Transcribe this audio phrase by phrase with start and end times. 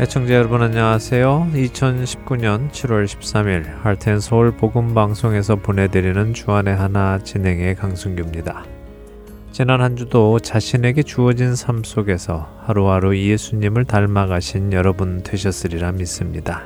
[0.00, 1.50] 애청자 여러분 안녕하세요.
[1.52, 8.64] 2019년 7월 13일 할텐 서울 복음 방송에서 보내드리는 주안의 하나 진행의 강승규입니다.
[9.52, 16.62] 지난 한 주도 자신에게 주어진 삶 속에서 하루하루 예수님을 닮아가신 여러분 되셨으리라 믿습니다.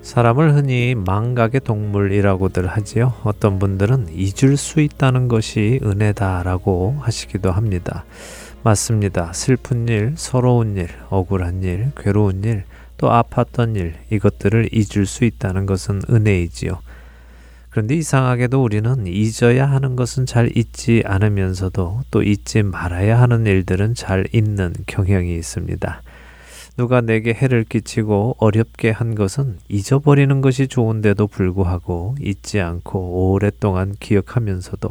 [0.00, 3.12] 사람을 흔히 망각의 동물이라고들 하지요.
[3.24, 8.06] 어떤 분들은 잊을 수 있다는 것이 은혜다라고 하시기도 합니다.
[8.64, 9.32] 맞습니다.
[9.32, 12.62] 슬픈 일, 서러운 일, 억울한 일, 괴로운 일,
[12.96, 16.78] 또 아팠던 일, 이것들을 잊을 수 있다는 것은 은혜이지요.
[17.70, 24.26] 그런데 이상하게도 우리는 잊어야 하는 것은 잘 잊지 않으면서도 또 잊지 말아야 하는 일들은 잘
[24.32, 26.02] 잊는 경향이 있습니다.
[26.76, 34.88] 누가 내게 해를 끼치고 어렵게 한 것은 잊어버리는 것이 좋은데도 불구하고 잊지 않고 오랫동안 기억하면서도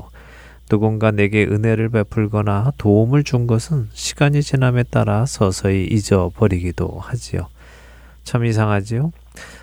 [0.72, 7.50] 누군가 내게 은혜를 베풀거나 도움을 준 것은 시간이 지남에 따라 서서히 잊어버리기도 하지요.
[8.24, 9.12] 참 이상하지요?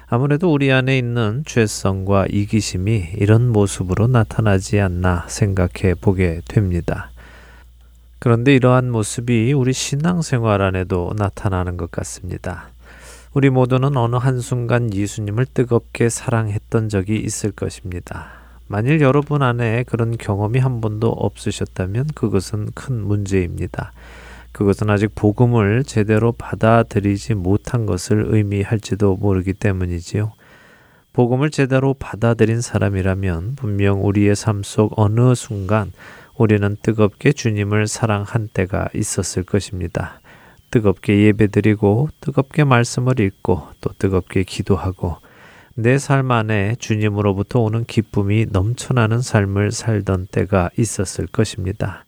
[0.09, 7.11] 아무래도 우리 안에 있는 죄성과 이기심이 이런 모습으로 나타나지 않나 생각해 보게 됩니다.
[8.19, 12.69] 그런데 이러한 모습이 우리 신앙생활 안에도 나타나는 것 같습니다.
[13.33, 18.38] 우리 모두는 어느 한순간 예수님을 뜨겁게 사랑했던 적이 있을 것입니다.
[18.69, 23.93] 만일 여러분 안에 그런 경험이 한 번도 없으셨다면 그것은 큰 문제입니다.
[24.53, 30.33] 그것은 아직 복음을 제대로 받아들이지 못한 것을 의미할지도 모르기 때문이지요.
[31.15, 35.93] 복음을 제대로 받아들인 사람이라면 분명 우리의 삶 속 어느 순간
[36.37, 40.21] 우리는 뜨겁게 주님을 사랑한 때가 있었을 것입니다.
[40.71, 45.17] 뜨겁게 예배드리고 뜨겁게 말씀을 읽고 또 뜨겁게 기도하고
[45.81, 52.05] 내 삶 안에 주님으로부터 오는 기쁨이 넘쳐나는 삶을 살던 때가 있었을 것입니다.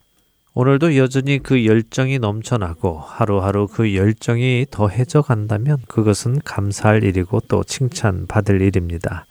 [0.54, 8.60] 오늘도 여전히 그 열정이 넘쳐나고 하루하루 그 열정이 더해져 간다면 그것은 감사할 일이고 또 칭찬받을
[8.60, 9.26] 일입니다.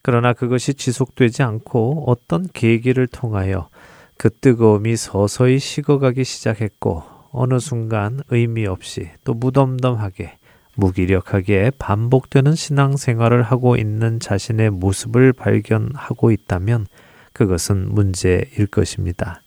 [0.00, 3.68] 그러나 그것이 지속되지 않고 어떤 계기를 통하여
[4.16, 7.02] 그 뜨거움이 서서히 식어가기 시작했고
[7.32, 10.38] 어느 순간 의미 없이 또 무덤덤하게
[10.76, 16.86] 무기력하게 반복되는 신앙생활을 하고 있는 자신의 모습을 발견하고 있다면
[17.32, 19.42] 그것은 문제일 것입니다.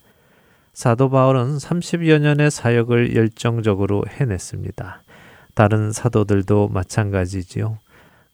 [0.74, 5.04] 사도 바울은 30여 년의 사역을 열정적으로 해냈습니다.
[5.54, 7.78] 다른 사도들도 마찬가지지요.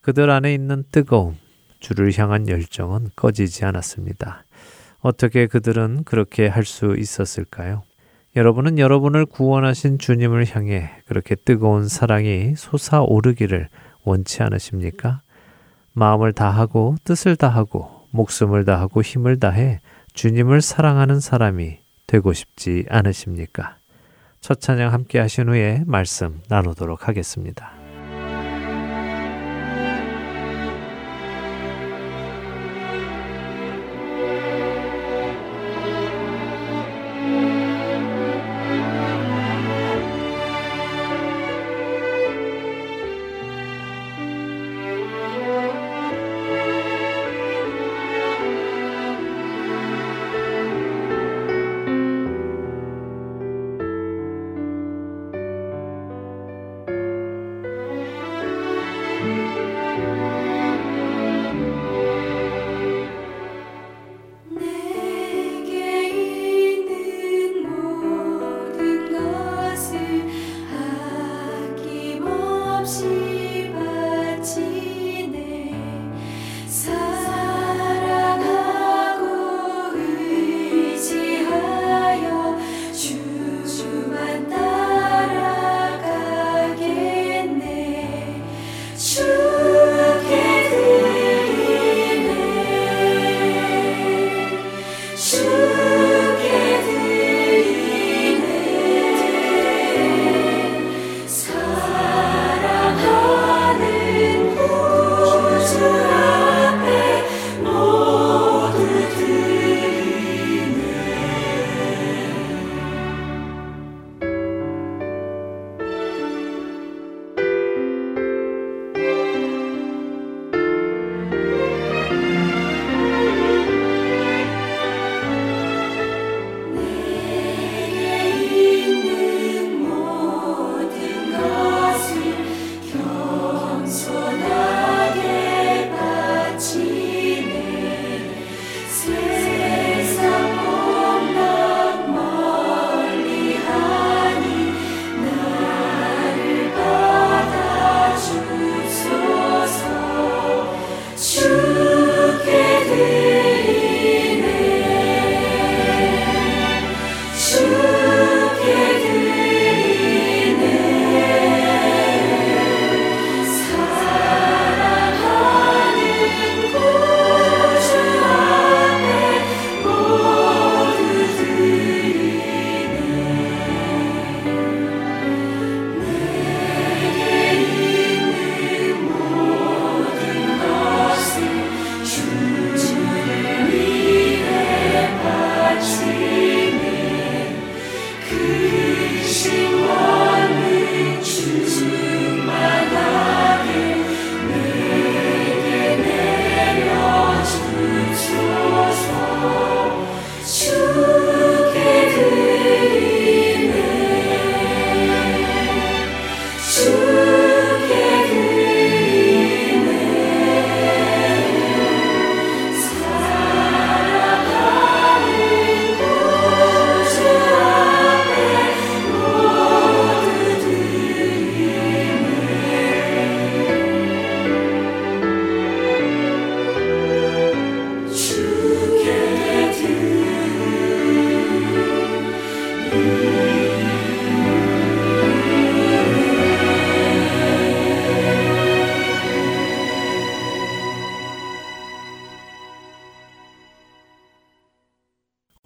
[0.01, 1.37] 그들 안에 있는 뜨거움,
[1.79, 4.43] 주를 향한 열정은 꺼지지 않았습니다.
[5.01, 7.83] 어떻게 그들은 그렇게 할 수 있었을까요?
[8.35, 13.67] 여러분은 여러분을 구원하신 주님을 향해 그렇게 뜨거운 사랑이 솟아오르기를
[14.03, 15.21] 원치 않으십니까?
[15.93, 19.81] 마음을 다하고 뜻을 다하고 목숨을 다하고 힘을 다해
[20.13, 23.75] 주님을 사랑하는 사람이 되고 싶지 않으십니까?
[24.39, 27.80] 첫 찬양 함께 하신 후에 말씀 나누도록 하겠습니다.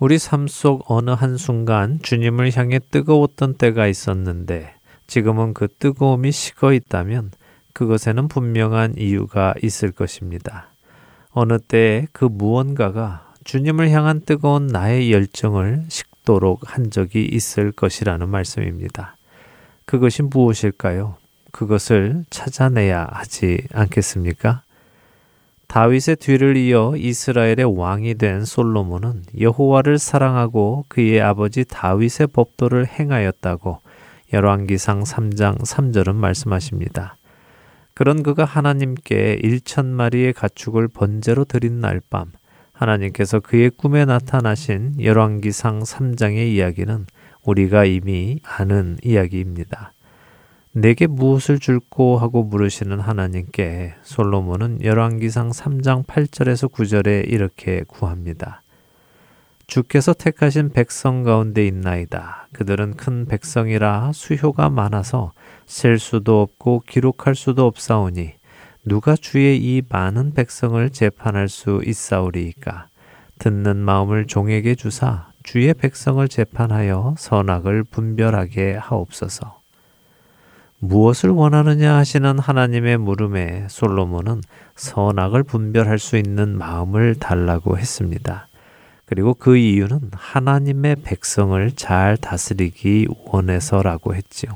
[0.05, 4.75] 우리 삶 속 어느 한순간 주님을 향해 뜨거웠던 때가 있었는데
[5.07, 7.31] 지금은 그 뜨거움이 식어 있다면
[7.73, 10.67] 그것에는 분명한 이유가 있을 것입니다.
[11.31, 19.17] 어느 때에 그 무언가가 주님을 향한 뜨거운 나의 열정을 식도록 한 적이 있을 것이라는 말씀입니다.
[19.85, 21.15] 그것이 무엇일까요?
[21.51, 24.61] 그것을 찾아내야 하지 않겠습니까?
[25.67, 33.79] 다윗의 뒤를 이어 이스라엘의 왕이 된 솔로몬은 여호와를 사랑하고 그의 아버지 다윗의 법도를 행하였다고
[34.33, 37.17] 열왕기상 3장 3절은 말씀하십니다.
[37.93, 42.31] 그런 그가 하나님께 1천 마리의 가축을 번제로 드린 날 밤
[42.75, 47.05] 하나님께서 그의 꿈에 나타나신 열왕기상 3장의 이야기는
[47.43, 49.94] 우리가 이미 아는 이야기입니다.
[50.77, 58.61] 내게 무엇을 줄고 하고 물으시는 하나님께 솔로몬은 열왕기상 3장 8절에서 9절에 이렇게 구합니다.
[59.67, 62.49] 주께서 택하신 백성 가운데 있나이다.
[62.51, 65.31] 그들은 큰 백성이라 수효가 많아서
[65.65, 68.33] 셀 수도 없고 기록할 수도 없사오니
[68.83, 72.89] 누가 주의 이 많은 백성을 재판할 수 있사오리이까
[73.39, 79.64] 듣는 마음을 종에게 주사 주의 백성을 재판하여 선악을 분별하게 하옵소서.
[80.79, 84.41] 무엇을 원하느냐 하시는 하나님의 물음에 솔로몬은
[84.75, 88.47] 선악을 분별할 수 있는 마음을 달라고 했습니다.
[89.05, 94.51] 그리고 그 이유는 하나님의 백성을 잘 다스리기 원해서라고 했지요.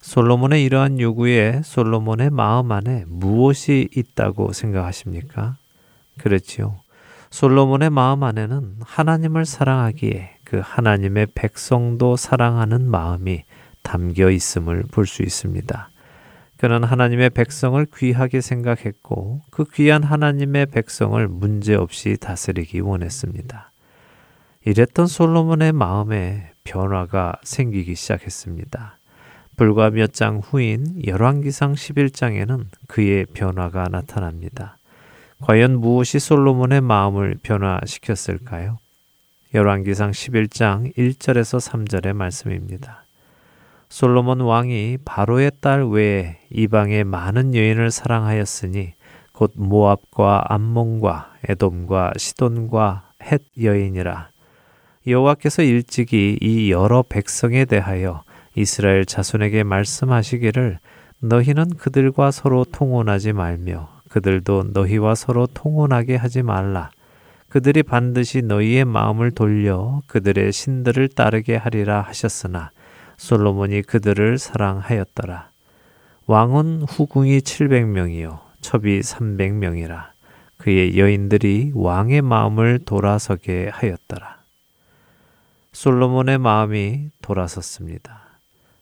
[0.00, 5.56] 솔로몬의 이러한 요구에 솔로몬의 마음 안에 무엇이 있다고 생각하십니까?
[6.18, 6.80] 그렇지요.
[7.30, 13.44] 솔로몬의 마음 안에는 하나님을 사랑하기에 그 하나님의 백성도 사랑하는 마음이
[13.82, 15.90] 담겨 있음을 볼 수 있습니다.
[16.56, 23.70] 그는 하나님의 백성을 귀하게 생각했고 그 귀한 하나님의 백성을 문제없이 다스리기 원했습니다.
[24.66, 28.98] 이랬던 솔로몬의 마음에 변화가 생기기 시작했습니다.
[29.56, 34.76] 불과 몇 장 후인 열왕기상 11장에는 그의 변화가 나타납니다.
[35.40, 38.78] 과연 무엇이 솔로몬의 마음을 변화시켰을까요?
[39.54, 43.04] 열왕기상 11장 1절에서 3절의 말씀입니다.
[43.90, 48.92] 솔로몬 왕이 바로의 딸 외에 이방의 많은 여인을 사랑하였으니
[49.32, 54.28] 곧 모압과 암몬과 에돔과 시돈과 헷 여인이라.
[55.08, 58.22] 여호와께서 일찍이 이 여러 백성에 대하여
[58.54, 60.78] 이스라엘 자손에게 말씀하시기를
[61.18, 66.90] 너희는 그들과 서로 통혼하지 말며 그들도 너희와 서로 통혼하게 하지 말라.
[67.48, 72.70] 그들이 반드시 너희의 마음을 돌려 그들의 신들을 따르게 하리라 하셨으나
[73.20, 75.50] 솔로몬이 그들을 사랑하였더라.
[76.26, 80.06] 왕은 후궁이 700명이요 첩이 300명이라.
[80.56, 84.38] 그의 여인들이 왕의 마음을 돌아서게 하였더라.
[85.72, 88.22] 솔로몬의 마음이 돌아섰습니다.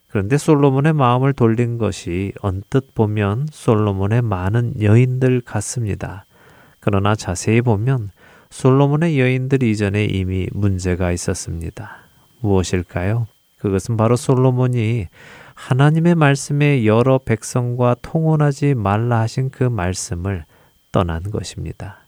[0.06, 6.26] 그런데 솔로몬의 마음을 돌린 것이 언뜻 보면 솔로몬의 많은 여인들 같습니다.
[6.78, 8.10] 그러나 자세히 보면
[8.50, 11.96] 솔로몬의 여인들 이전에 이미 문제가 있었습니다.
[12.40, 13.26] 무엇일까요?
[13.58, 15.06] 그것은 바로 솔로몬이
[15.54, 20.44] 하나님의 말씀에 여러 백성과 통혼하지 말라 하신 그 말씀을
[20.92, 21.98] 떠난 것입니다.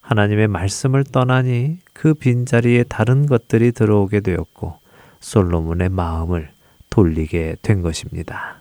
[0.00, 4.76] 하나님의 말씀을 떠나니 그 빈자리에 다른 것들이 들어오게 되었고
[5.20, 6.50] 솔로몬의 마음을
[6.90, 8.60] 돌리게 된 것입니다.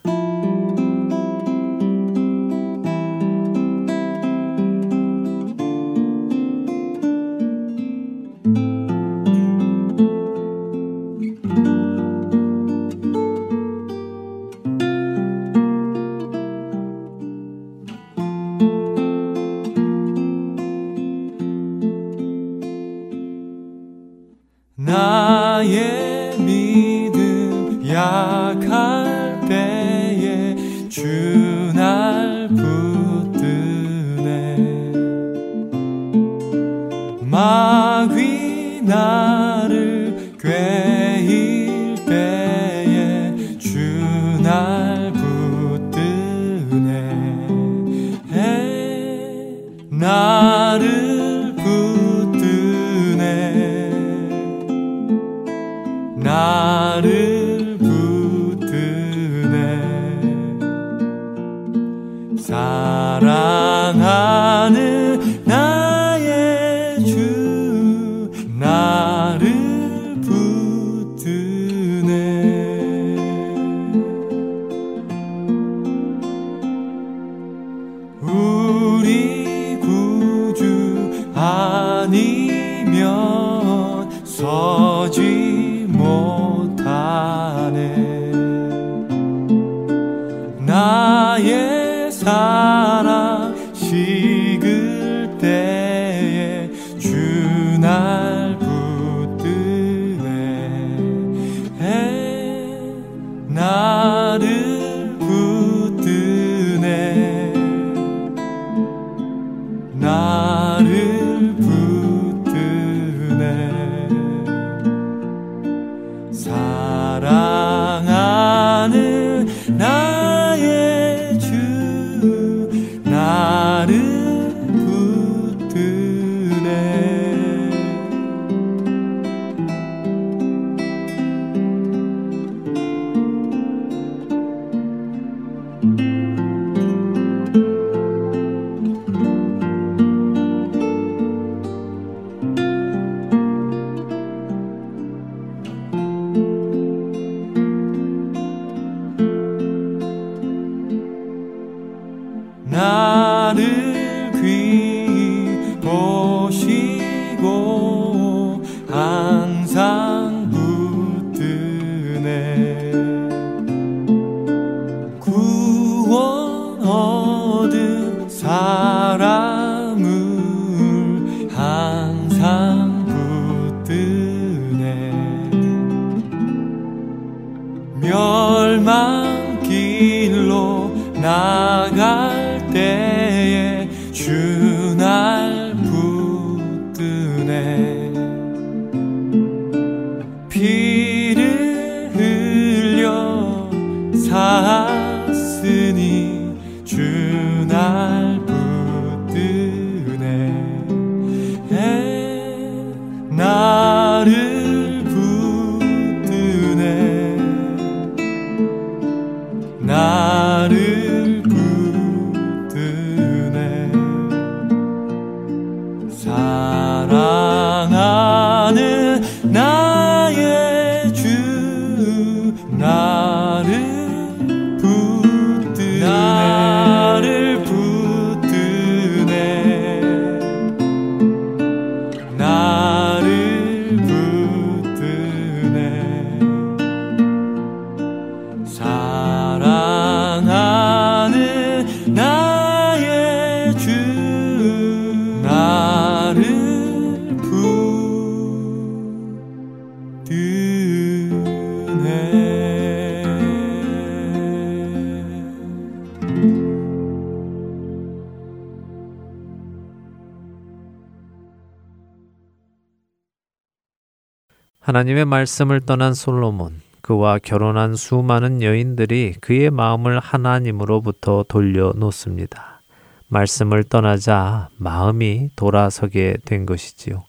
[264.82, 272.82] 하나님의 말씀을 떠난 솔로몬, 그와 결혼한 수많은 여인들이 그의 마음을 하나님으로부터 돌려놓습니다.
[273.28, 277.24] 말씀을 떠나자 마음이 돌아서게 된 것이지요.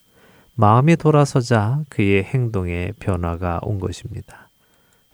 [0.55, 4.49] 마음이 돌아서자 그의 행동에 변화가 온 것입니다.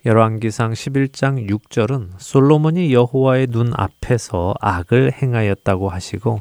[0.05, 6.39] 열왕기상 11장 6절은 솔로몬이 여호와의 눈 앞에서 악을 행하였다고 하시고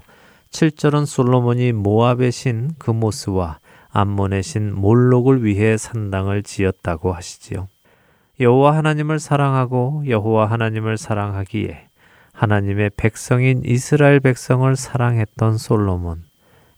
[0.53, 3.59] 7절은 솔로몬이 모압의 신 그모스와
[3.91, 7.69] 암몬의 신 몰록을 위해 산당을 지었다고 하시지요.
[8.41, 11.89] 여호와 하나님을 사랑하고 여호와 하나님을 사랑하기에
[12.33, 16.23] 하나님의 백성인 이스라엘 백성을 사랑했던 솔로몬.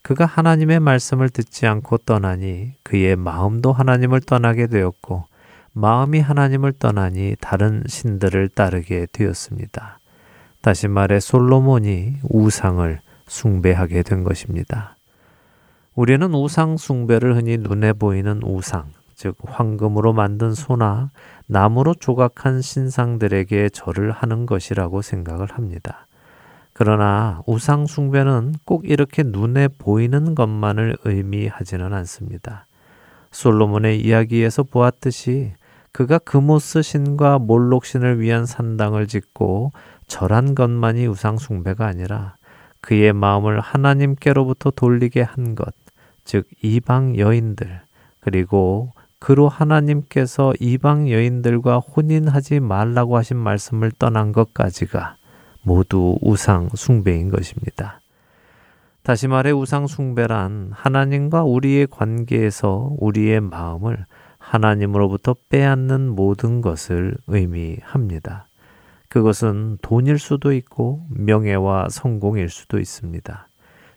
[0.03, 5.25] 그가 하나님의 말씀을 듣지 않고 떠나니 그의 마음도 하나님을 떠나게 되었고
[5.73, 9.99] 마음이 하나님을 떠나니 다른 신들을 따르게 되었습니다.
[10.63, 14.97] 다시 말해 솔로몬이 우상을 숭배하게 된 것입니다.
[15.95, 21.11] 우리는 우상 숭배를 흔히 눈에 보이는 우상, 즉 황금으로 만든 소나
[21.47, 26.07] 나무로 조각한 신상들에게 절을 하는 것이라고 생각을 합니다.
[26.73, 32.67] 그러나 우상 숭배는 꼭 이렇게 눈에 보이는 것만을 의미하지는 않습니다.
[33.33, 35.53] 솔로몬의 이야기에서 보았듯이
[35.93, 39.73] 그가 금오스 신과 몰록 신을 위한 산당을 짓고
[40.07, 42.37] 절한 것만이 우상 숭배가 아니라
[42.81, 45.75] 그의 마음을 하나님께로부터 돌리게 한 것,
[46.25, 47.83] 즉 이방 여인들,
[48.21, 55.17] 그리고 그로 하나님께서 이방 여인들과 혼인하지 말라고 하신 말씀을 떠난 것까지가
[55.63, 58.01] 모두 우상 숭배인 것입니다.
[59.03, 64.07] 다시 말해 우상 숭배란 하나님과 우리의 관계에서 우리의 마음을
[64.39, 68.47] 하나님으로부터 빼앗는 모든 것을 의미합니다.
[69.11, 73.49] 그것은 돈일 수도 있고 명예와 성공일 수도 있습니다.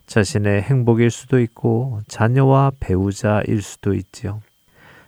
[0.06, 4.42] 자신의 행복일 수도 있고 자녀와 배우자일 수도 있지요.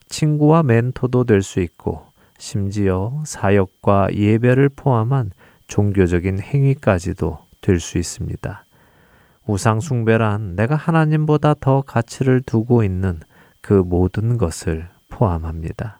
[0.09, 2.07] 친구와 멘토도 될 수 있고
[2.39, 5.33] 심지어 사역과 예배를 포함한
[5.67, 8.65] 종교적인 행위까지도 될 수 있습니다.
[9.47, 13.19] 우상숭배란 내가 하나님보다 더 가치를 두고 있는
[13.61, 15.99] 그 모든 것을 포함합니다.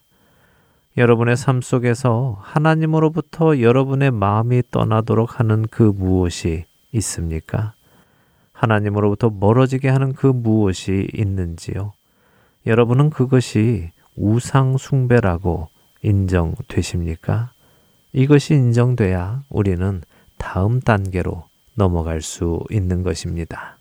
[0.97, 7.75] 여러분의 삶 속에서 하나님으로부터 여러분의 마음이 떠나도록 하는 그 무엇이 있습니까?
[8.55, 11.93] 하나님으로부터 멀어지게 하는 그 무엇이 있는지요?
[12.67, 15.69] 여러분은 그것이 우상숭배라고
[16.03, 17.51] 인정되십니까?
[18.15, 20.01] 이것이 인정돼야 우리는
[20.39, 23.76] 다음 단계로 넘어갈 수 있는 것입니다.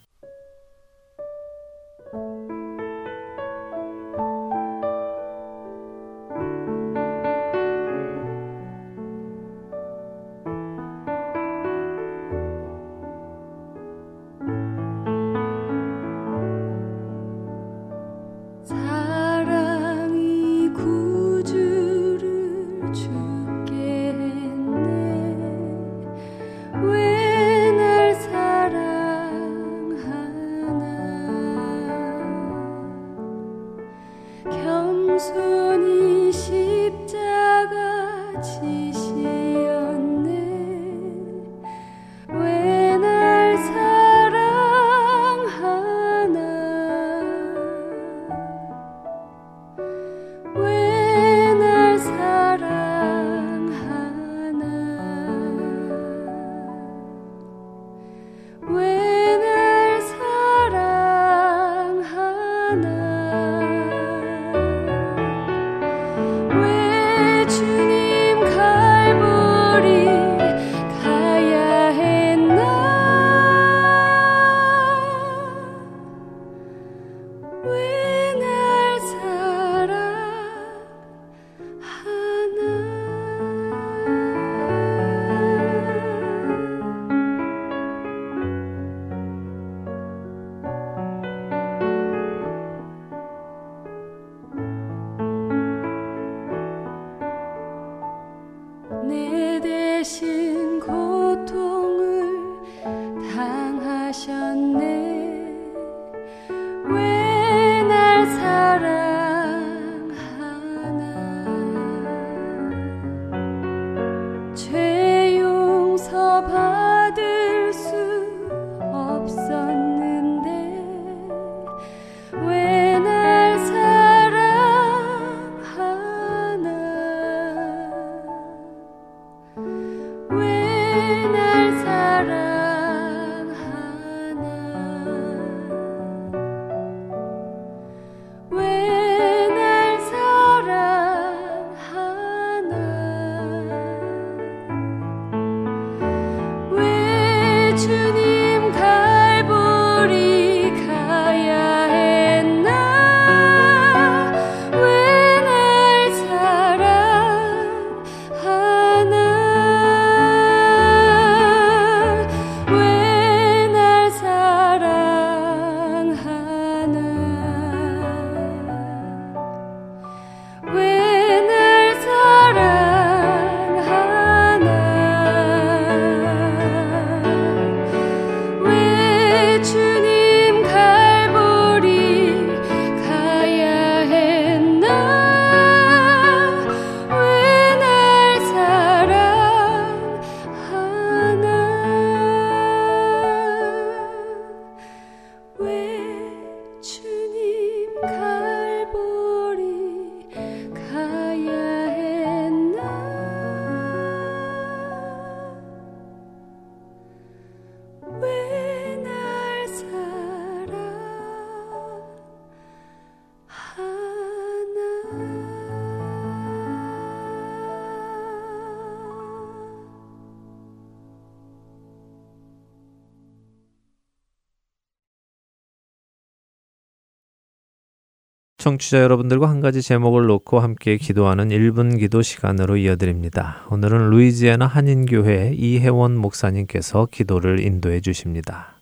[228.65, 233.63] 청취자 여러분들과 한 가지 제목을 놓고 함께 기도하는 1분 기도 시간으로 이어드립니다.
[233.69, 238.79] 오늘은 루이지애나 한인교회 이혜원 목사님께서 기도를 인도해 주십니다.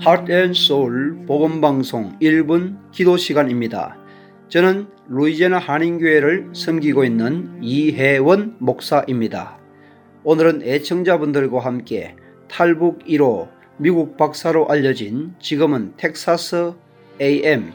[0.00, 3.96] 하트앤소울 복음방송 1분 기도 시간입니다.
[4.48, 9.57] 저는 루이지애나 한인교회를 섬기고 있는 이혜원 목사입니다.
[10.24, 12.16] 오늘은 애청자분들과 함께
[12.48, 16.72] 탈북 1호 미국 박사로 알려진 지금은 텍사스
[17.20, 17.72] AM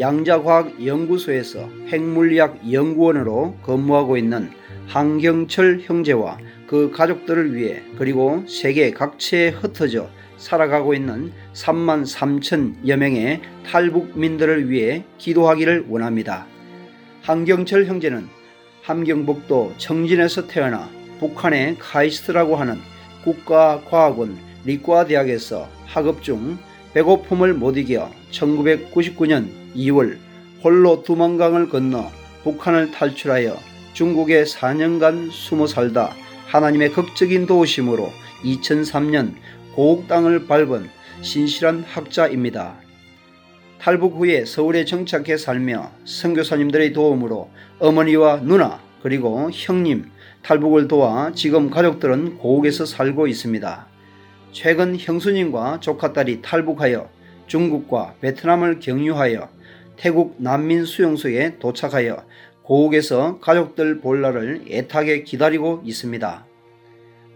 [0.00, 4.50] 양자과학 연구소에서 핵물리학 연구원으로 근무하고 있는
[4.88, 14.68] 한경철 형제와 그 가족들을 위해 그리고 세계 각처에 흩어져 살아가고 있는 3만 3천여 명의 탈북민들을
[14.68, 16.46] 위해 기도하기를 원합니다.
[17.22, 18.26] 한경철 형제는
[18.82, 22.80] 함경북도 청진에서 태어나 북한의 카이스트라고 하는
[23.24, 26.58] 국가과학원 리과대학에서 학업 중
[26.94, 30.18] 배고픔을 못 이겨 1999년 2월
[30.62, 32.10] 홀로 두만강을 건너
[32.42, 33.56] 북한을 탈출하여
[33.92, 36.14] 중국에 4년간 숨어 살다
[36.46, 38.10] 하나님의 극적인 도우심으로
[38.44, 39.34] 2003년
[39.74, 40.88] 고국 땅을 밟은
[41.22, 42.76] 신실한 학자입니다.
[43.78, 47.50] 탈북 후에 서울에 정착해 살며 선교사님들의 도움으로
[47.80, 50.10] 어머니와 누나 그리고 형님
[50.44, 53.86] 탈북을 도와 지금 가족들은 고국에서 살고 있습니다.
[54.52, 57.08] 최근 형수님과 조카딸이 탈북하여
[57.46, 59.48] 중국과 베트남을 경유하여
[59.96, 62.24] 태국 난민 수용소에 도착하여
[62.62, 66.44] 고국에서 가족들 볼 날을 애타게 기다리고 있습니다.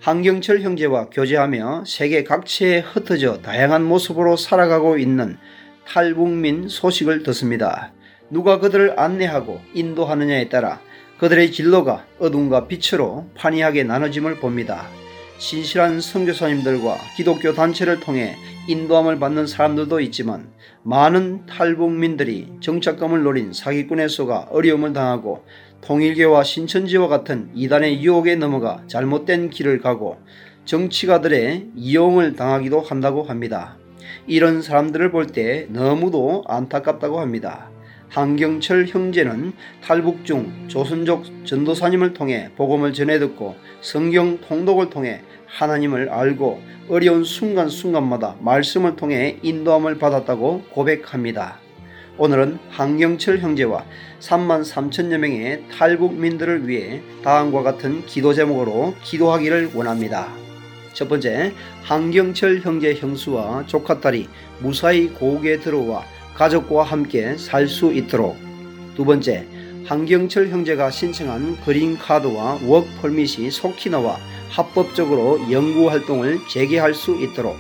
[0.01, 5.39] 한경철 형제와 교제하며 세계 각지에 흩어져 다양한 모습으로 살아가고 있는
[5.87, 7.91] 탈북민 소식을 듣습니다.
[8.29, 10.81] 누가 그들을 안내하고 인도하느냐에 따라
[11.19, 14.87] 그들의 진로가 어둠과 빛으로 판이하게 나눠짐을 봅니다.
[15.39, 18.37] 신실한 선교사님들과 기독교 단체를 통해
[18.69, 20.49] 인도함을 받는 사람들도 있지만
[20.83, 25.45] 많은 탈북민들이 정착감을 노린 사기꾼의 수가 어려움을 당하고
[25.81, 30.19] 통일교와 신천지와 같은 이단의 유혹에 넘어가 잘못된 길을 가고
[30.65, 33.77] 정치가들의 이용을 당하기도 한다고 합니다.
[34.27, 37.71] 이런 사람들을 볼 때 너무도 안타깝다고 합니다.
[38.11, 46.63] 한경철 형제는 탈북 중 조선족 전도사님을 통해 복음을 전해 듣고 성경 통독을 통해 하나님을 알고
[46.89, 51.59] 어려운 순간순간마다 말씀을 통해 인도함을 받았다고 고백합니다.
[52.17, 53.85] 오늘은 한경철 형제와
[54.21, 60.29] 3만 3천여 명의 탈북민들을 위해 다음과 같은 기도 제목으로 기도하기를 원합니다.
[60.95, 61.53] 첫 번째,
[61.85, 64.29] 한경철 형제 형수와 조카딸이
[64.61, 66.05] 무사히 고국에 들어와
[66.39, 68.37] 가족과 함께 살 수 있도록.
[68.95, 69.45] 두 번째,
[69.87, 77.57] 한경철 형제가 신청한 그린카드와 워크펄밋이 속히 나와 합법적으로 연구 활동을 재개할 수 있도록.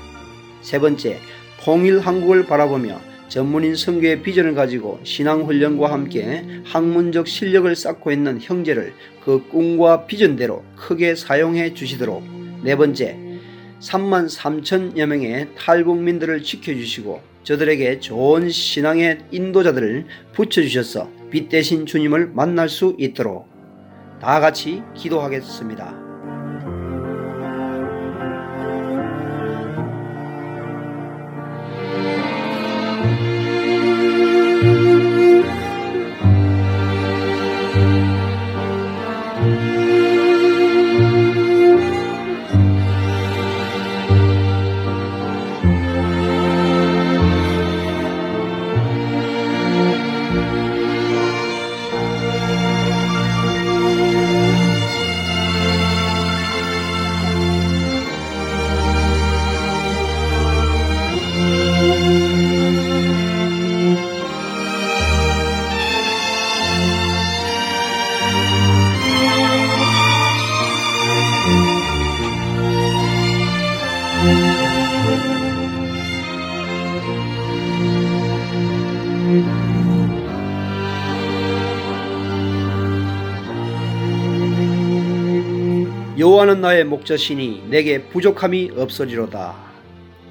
[0.60, 1.18] 세 번째,
[1.60, 9.44] 통일 한국을 바라보며 전문인 선교의 비전을 가지고 신앙훈련과 함께 학문적 실력을 쌓고 있는 형제를 그
[9.48, 12.22] 꿈과 비전대로 크게 사용해 주시도록.
[12.62, 13.27] 네 번째,
[13.80, 22.94] 3만 3천여 명의 탈북민들을 지켜주시고 저들에게 좋은 신앙의 인도자들을 붙여주셔서 빛 대신 주님을 만날 수
[22.98, 23.48] 있도록
[24.20, 26.07] 다 같이 기도하겠습니다.
[86.58, 89.56] 여호와는 나의 목자시니 내게 부족함이 없으리로다.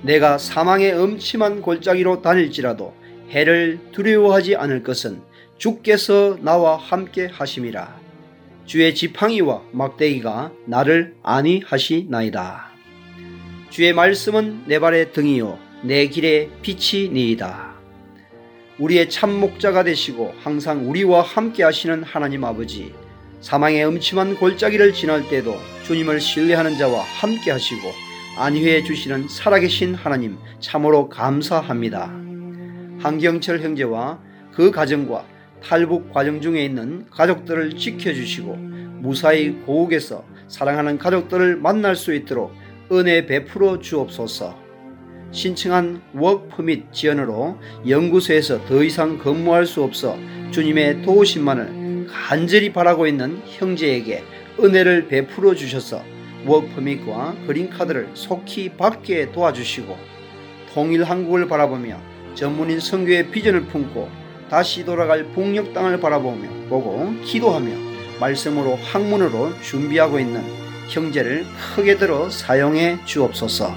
[0.02, 2.94] 내가 사망의 음침한 골짜기로 다닐지라도
[3.30, 5.22] 해를 두려워하지 않을 것은
[5.58, 8.00] 주께서 나와 함께 하심이라.
[8.66, 12.68] 주의 지팡이와 막대기가 나를 안위하시나이다.
[13.70, 17.76] 주의 말씀은 내 발의 등이요 내 길의 빛이 니이다.
[18.80, 22.94] 우리의 참 목자가 되시고 항상 우리와 함께 하시는 하나님 아버지
[23.42, 25.56] 사망의 음침한 골짜기를 지날 때도
[25.88, 27.94] 주님을 신뢰하는 자와 함께 하시고
[28.38, 32.08] 안위해 주시는 살아계신 하나님 참으로 감사합니다.
[33.00, 34.20] 한경철 형제와
[34.52, 35.24] 그 가정과
[35.64, 38.56] 탈북 과정 중에 있는 가족들을 지켜주시고
[39.00, 42.54] 무사히 고국에서 사랑하는 가족들을 만날 수 있도록
[42.92, 44.60] 은혜 베풀어 주옵소서.
[45.32, 50.18] 신청한 워크 및 지연으로 연구소에서 더 이상 근무할 수 없어
[50.52, 54.24] 주님의 도우심만을 간절히 바라고 있는 형제에게
[54.60, 56.04] 은혜를 베풀어 주셔서
[56.46, 59.98] 워크퍼밋과 그린카드를 속히 받게 도와주시고
[60.74, 62.00] 통일 한국을 바라보며
[62.36, 64.10] 전문인 선교의 비전을 품고
[64.50, 67.88] 다시 돌아갈 북녘 땅을 바라보며 보고 기도하며
[68.20, 70.42] 말씀으로 학문으로 준비하고 있는
[70.90, 73.76] 형제를 크게 들어 사용해 주옵소서.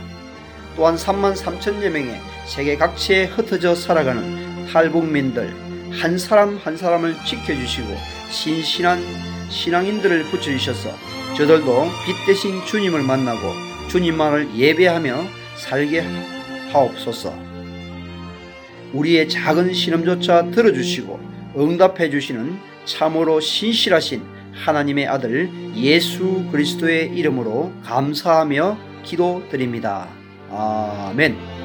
[0.76, 5.52] 또한 3만 3천여 명의 세계 각지에 흩어져 살아가는 탈북민들
[5.90, 7.88] 한 사람 한 사람을 지켜주시고
[8.30, 9.00] 신신한
[9.50, 10.90] 신앙인들을 붙여주셔서
[11.36, 13.40] 저들도 빛 대신 주님을 만나고
[13.88, 15.24] 주님만을 예배하며
[15.56, 16.04] 살게
[16.72, 17.34] 하옵소서.
[18.92, 21.20] 우리의 작은 신음조차 들어주시고
[21.56, 30.08] 응답해 주시는 참으로 신실하신 하나님의 아들 예수 그리스도의 이름으로 감사하며 기도드립니다.
[30.50, 31.59] 아멘.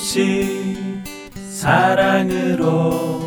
[0.00, 0.78] 소식
[1.50, 3.20] 사랑으로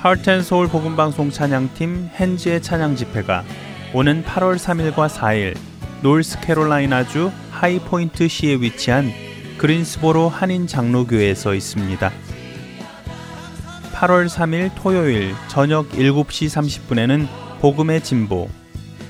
[0.00, 3.44] 하트앤서울 복음방송 찬양팀 헨지의 찬양 집회가
[3.92, 5.56] 오는 8월 3일과 4일
[6.02, 9.10] 노스캐롤라이나주 하이포인트 시에 위치한
[9.58, 12.12] 그린스보로 한인 장로교회에서 있습니다.
[13.92, 16.48] 8월 3일 토요일 저녁 7시
[16.88, 17.26] 30분에는
[17.60, 18.48] 복음의 진보,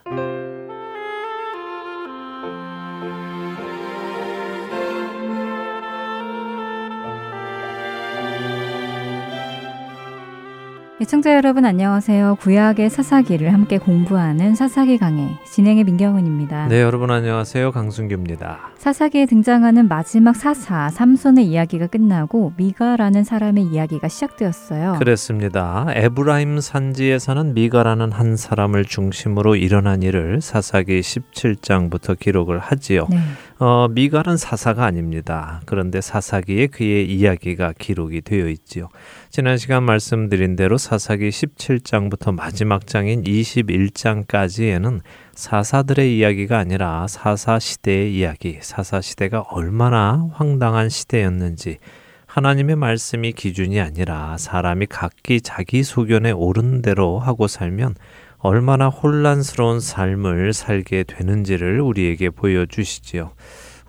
[11.01, 12.35] 시청자 여러분 안녕하세요.
[12.41, 16.67] 구약의 사사기를 함께 공부하는 사사기 강의 진행의 민경은입니다.
[16.67, 17.71] 네, 여러분 안녕하세요.
[17.71, 18.69] 강순규입니다.
[18.77, 24.97] 사사기에 등장하는 마지막 사사 삼손의 이야기가 끝나고 미가라는 사람의 이야기가 시작되었어요.
[24.99, 25.87] 그렇습니다.
[25.89, 33.07] 에브라임 산지에 사는 미가라는 한 사람을 중심으로 일어난 일을 사사기 17장부터 기록을 하지요.
[33.09, 33.17] 네.
[33.63, 35.61] 어, 미가는 사사가 아닙니다.
[35.67, 38.89] 그런데 사사기에 그의 이야기가 기록이 되어 있지요.
[39.29, 45.01] 지난 시간 말씀드린 대로 사사기 17장부터 마지막 장인 21장까지에는
[45.35, 51.77] 사사들의 이야기가 아니라 사사 시대의 이야기, 사사 시대가 얼마나 황당한 시대였는지
[52.25, 57.93] 하나님의 말씀이 기준이 아니라 사람이 각기 자기 소견에 옳은 대로 하고 살면
[58.41, 63.31] 얼마나 혼란스러운 삶을 살게 되는지를 우리에게 보여주시지요.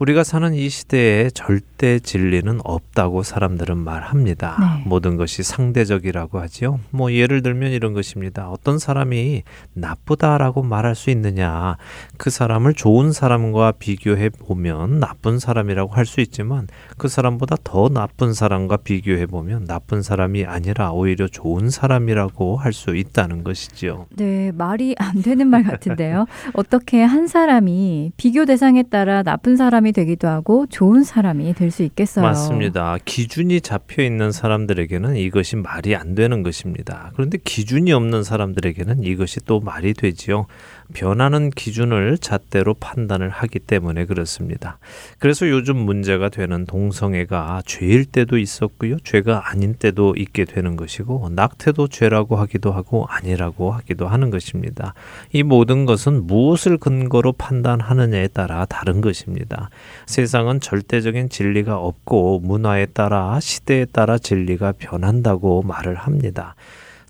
[0.02, 4.56] 우리가 사는 이 시대에 절대 진리는 없다고 사람들은 말합니다.
[4.58, 4.82] 네.
[4.84, 6.80] 모든 것이 상대적이라고 하지요.
[6.90, 8.50] 뭐 예를 들면 이런 것입니다.
[8.50, 11.76] 어떤 사람이 나쁘다라고 말할 수 있느냐?
[12.16, 16.66] 그 사람을 좋은 사람과 비교해 보면 나쁜 사람이라고 할 수 있지만
[16.98, 22.96] 그 사람보다 더 나쁜 사람과 비교해 보면 나쁜 사람이 아니라 오히려 좋은 사람이라고 할 수
[22.96, 24.06] 있다는 것이지요.
[24.16, 26.26] 네, 말이 안 되는 말 같은데요.
[26.54, 32.24] 어떻게 한 사람이 비교 대상에 따라 나쁜 사람이 되기도 하고 좋은 사람이 될 수 있겠어요.
[32.24, 32.98] 맞습니다.
[33.04, 37.10] 기준이 잡혀 있는 사람들에게는 이것이 말이 안 되는 것입니다.
[37.14, 40.46] 그런데 기준이 없는 사람들에게는 이것이 또 말이 되지요.
[40.94, 44.78] 변하는 기준을 잣대로 판단을 하기 때문에 그렇습니다.
[45.18, 48.98] 그래서 요즘 문제가 되는 동성애가 죄일 때도 있었고요.
[49.04, 54.94] 죄가 아닌 때도 있게 되는 것이고 낙태도 죄라고 하기도 하고 아니라고 하기도 하는 것입니다.
[55.32, 59.70] 이 모든 것은 무엇을 근거로 판단하느냐에 따라 다른 것입니다.
[60.06, 66.54] 세상은 절대적인 진리가 없고 문화에 따라 시대에 따라 진리가 변한다고 말을 합니다.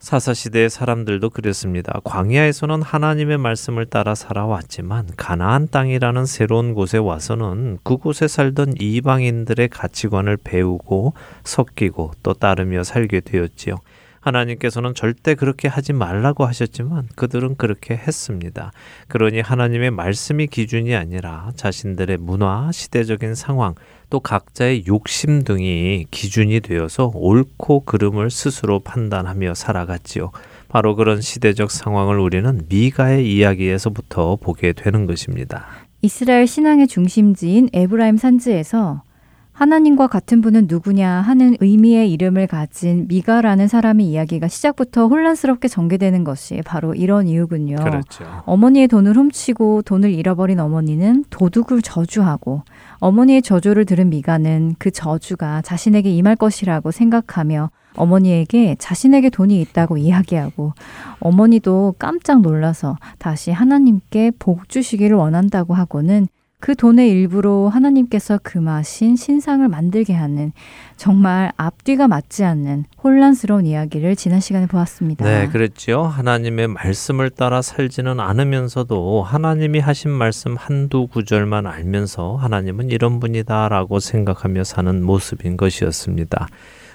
[0.02, 2.00] 사사시대의 사람들도 그랬습니다.
[2.02, 11.14] 광야에서는 하나님의 말씀을 따라 살아왔지만 가나안 땅이라는 새로운 곳에 와서는 그곳에 살던 이방인들의 가치관을 배우고
[11.44, 13.76] 섞이고 또 따르며 살게 되었지요.
[14.18, 18.72] 하나님께서는 절대 그렇게 하지 말라고 하셨지만 그들은 그렇게 했습니다.
[19.06, 23.74] 그러니 하나님의 말씀이 기준이 아니라 자신들의 문화, 시대적인 상황,
[24.12, 30.32] 또 각자의 욕심 등이 기준이 되어서 옳고 그름을 스스로 판단하며 살아갔지요.
[30.68, 35.64] 바로 그런 시대적 상황을 우리는 미가의 이야기에서부터 보게 되는 것입니다.
[36.02, 39.02] 이스라엘 신앙의 중심지인 에브라임 산지에서
[39.52, 46.62] 하나님과 같은 분은 누구냐 하는 의미의 이름을 가진 미가라는 사람의 이야기가 시작부터 혼란스럽게 전개되는 것이
[46.64, 47.76] 바로 이런 이유군요.
[47.76, 48.24] 그렇죠.
[48.46, 52.62] 어머니의 돈을 훔치고 돈을 잃어버린 어머니는 도둑을 저주하고
[52.98, 60.72] 어머니의 저주를 들은 미가는 그 저주가 자신에게 임할 것이라고 생각하며 어머니에게 자신에게 돈이 있다고 이야기하고
[61.20, 66.26] 어머니도 깜짝 놀라서 다시 하나님께 복 주시기를 원한다고 하고는
[66.62, 70.52] 그 돈의 일부로 하나님께서 금하신 신상을 만들게 하는
[70.96, 75.24] 정말 앞뒤가 맞지 않는 혼란스러운 이야기를 지난 시간에 보았습니다.
[75.24, 76.02] 네, 그렇죠.
[76.04, 84.62] 하나님의 말씀을 따라 살지는 않으면서도 하나님이 하신 말씀 한두 구절만 알면서 하나님은 이런 분이다라고 생각하며
[84.62, 86.46] 사는 모습인 것이었습니다.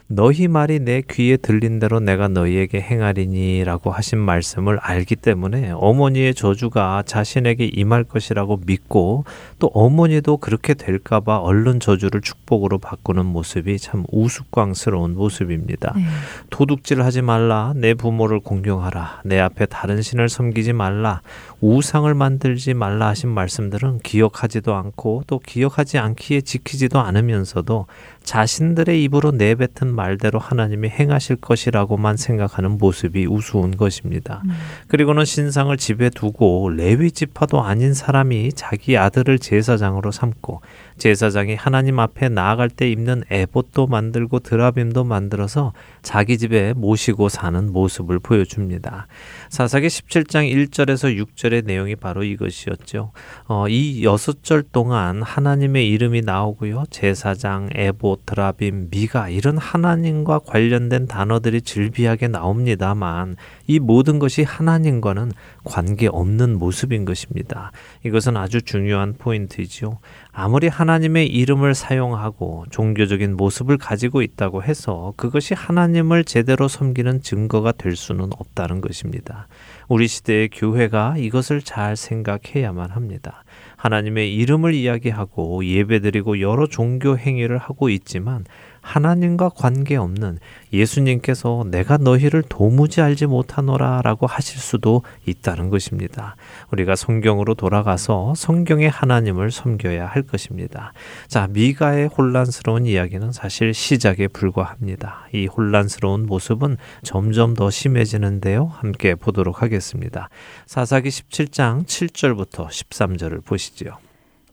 [0.09, 7.03] 너희 말이 내 귀에 들린 대로 내가 너희에게 행하리니라고 하신 말씀을 알기 때문에 어머니의 저주가
[7.05, 9.25] 자신에게 임할 것이라고 믿고
[9.59, 15.91] 또 어머니도 그렇게 될까 봐 얼른 저주를 축복으로 바꾸는 모습이 참 우스꽝스러운 모습입니다.
[15.97, 16.03] 네.
[16.51, 21.21] 도둑질 하지 말라, 내 부모를 공경하라, 내 앞에 다른 신을 섬기지 말라,
[21.59, 27.87] 우상을 만들지 말라 하신 말씀들은 기억하지도 않고 또 기억하지 않기에 지키지도 않으면서도
[28.27, 34.41] 자신들의 입으로 내뱉은 말대로 하나님이 행하실 것이라고만 생각하는 모습이 우스운 것입니다.
[34.43, 34.51] 음.
[34.89, 40.59] 그리고는 신상을 집에 두고 레위 지파도 아닌 사람이 자기 아들을 제사장으로 삼고
[40.97, 45.71] 제사장이 하나님 앞에 나아갈 때 입는 에봇도 만들고 드라빔도 만들어서
[46.01, 49.07] 자기 집에 모시고 사는 모습을 보여줍니다.
[49.49, 53.13] 사사기 17장 1절에서 6절의 내용이 바로 이것이었죠.
[53.45, 56.85] 어, 이 여섯 절 동안 하나님의 이름이 나오고요.
[56.89, 63.35] 제사장, 에봇, 드라빔, 미가 이런 하나님과 관련된 단어들이 즐비하게 나옵니다만
[63.67, 65.31] 이 모든 것이 하나님과는
[65.63, 67.71] 관계없는 모습인 것입니다.
[68.05, 69.99] 이것은 아주 중요한 포인트이지요.
[70.31, 77.95] 아무리 하나님의 이름을 사용하고 종교적인 모습을 가지고 있다고 해서 그것이 하나님을 제대로 섬기는 증거가 될
[77.95, 79.47] 수는 없다는 것입니다.
[79.87, 83.43] 우리 시대의 교회가 이것을 잘 생각해야만 합니다.
[83.77, 88.43] 하나님의 이름을 이야기하고 예배드리고 여러 종교 행위를 하고 있지만
[88.87, 90.39] 하나님과 관계없는
[90.71, 96.35] 예수님께서 내가 너희를 도무지 알지 못하노라 라고 하실 수도 있다는 것입니다.
[96.71, 100.93] 우리가 성경으로 돌아가서 성경의 하나님을 섬겨야 할 것입니다.
[101.27, 105.27] 자, 미가의 혼란스러운 이야기는 사실 시작에 불과합니다.
[105.33, 108.65] 이 혼란스러운 모습은 점점 더 심해지는데요.
[108.65, 110.29] 함께 보도록 하겠습니다.
[110.65, 113.97] 사사기 17장 7절부터 13절을 보시지요.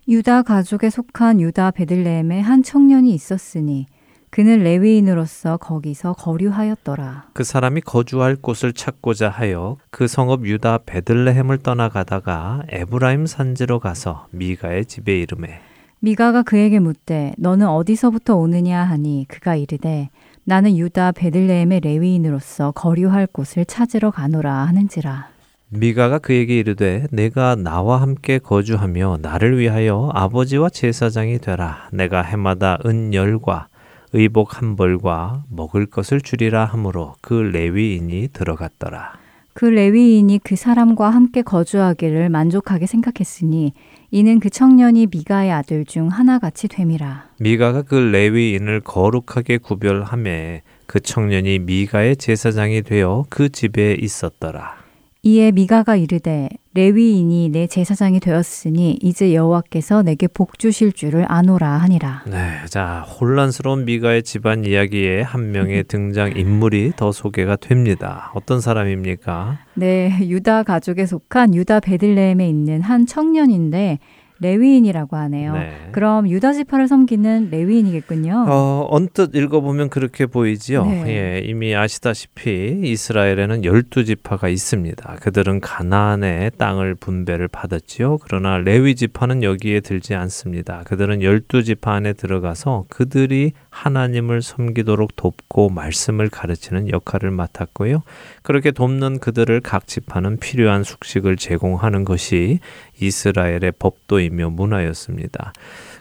[0.06, 3.86] 유다 가족에 속한 유다 베들레헴에 한 청년이 있었으니
[4.34, 7.26] 그는 레위인으로서 거기서 거류하였더라.
[7.34, 14.86] 그 사람이 거주할 곳을 찾고자 하여 그 성읍 유다 베들레헴을 떠나가다가 에브라임 산지로 가서 미가의
[14.86, 15.60] 집에 이름에
[16.00, 20.10] 미가가 그에게 묻되 너는 어디서부터 오느냐 하니 그가 이르되
[20.42, 25.28] 나는 유다 베들레헴의 레위인으로서 거류할 곳을 찾으러 가노라 하는지라.
[25.68, 31.88] 미가가 그에게 이르되 내가 나와 함께 거주하며 나를 위하여 아버지와 제사장이 되라.
[31.92, 33.68] 내가 해마다 은열과
[34.14, 39.14] 의복 한 벌과 먹을 것을 주리라 하므로 그 레위인이 들어갔더라.
[39.54, 43.72] 그 레위인이 그 사람과 함께 거주하기를 만족하게 생각했으니
[44.12, 47.30] 이는 그 청년이 미가의 아들 중 하나같이 됨이라.
[47.40, 54.83] 미가가 그 레위인을 거룩하게 구별함에 그 청년이 미가의 제사장이 되어 그 집에 있었더라.
[55.26, 62.24] 이에 미가가 이르되 레위인이 내 제사장이 되었으니 이제 여호와께서 내게 복 주실 줄을 아노라 하니라.
[62.26, 68.32] 네, 자 혼란스러운 미가의 집안 이야기에 한 명의 등장 인물이 더 소개가 됩니다.
[68.34, 69.60] 어떤 사람입니까?
[69.74, 74.00] 네, 유다 가족에 속한 유다 베들레헴에 있는 한 청년인데
[74.44, 75.54] 레위인이라고 하네요.
[75.54, 75.88] 네.
[75.92, 78.44] 그럼 유다 지파를 섬기는 레위인이겠군요.
[78.46, 80.84] 어, 언뜻 읽어보면 그렇게 보이지요.
[80.84, 81.04] 네.
[81.08, 85.16] 예, 이미 아시다시피 이스라엘에는 열두 지파가 있습니다.
[85.20, 88.18] 그들은 가나안의 땅을 분배를 받았지요.
[88.18, 90.82] 그러나 레위 지파는 여기에 들지 않습니다.
[90.84, 98.02] 그들은 열두 지파 안에 들어가서 그들이 하나님을 섬기도록 돕고 말씀을 가르치는 역할을 맡았고요.
[98.42, 102.60] 그렇게 돕는 그들을 각 지파는 필요한 숙식을 제공하는 것이
[103.00, 105.52] 이스라엘의 법도이며 문화였습니다.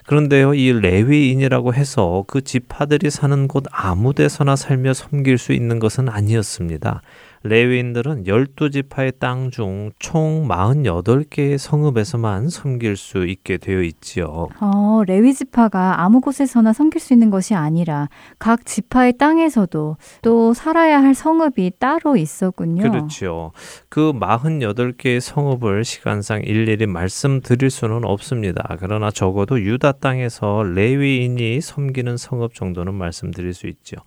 [0.06, 6.08] 그런데요, 이 레위인이라고 해서 그 지파들이 사는 곳 아무 데서나 살며 섬길 수 있는 것은
[6.08, 7.02] 아니었습니다.
[7.46, 14.48] 레위인들은 12지파의 땅 중 총 48개의 성읍에서만 섬길 수 있게 되어 있지요.
[14.60, 21.02] 어, 레위 지파가 아무 곳에서나 섬길 수 있는 것이 아니라 각 지파의 땅에서도 또 살아야
[21.02, 22.82] 할 성읍이 따로 있었군요.
[22.82, 23.52] 그렇죠.
[23.94, 28.76] 그 48개의 성읍을 시간상 일일이 말씀드릴 수는 없습니다.
[28.80, 33.98] 그러나 적어도 유다 땅에서 레위인이 섬기는 성읍 정도는 말씀드릴 수 있죠.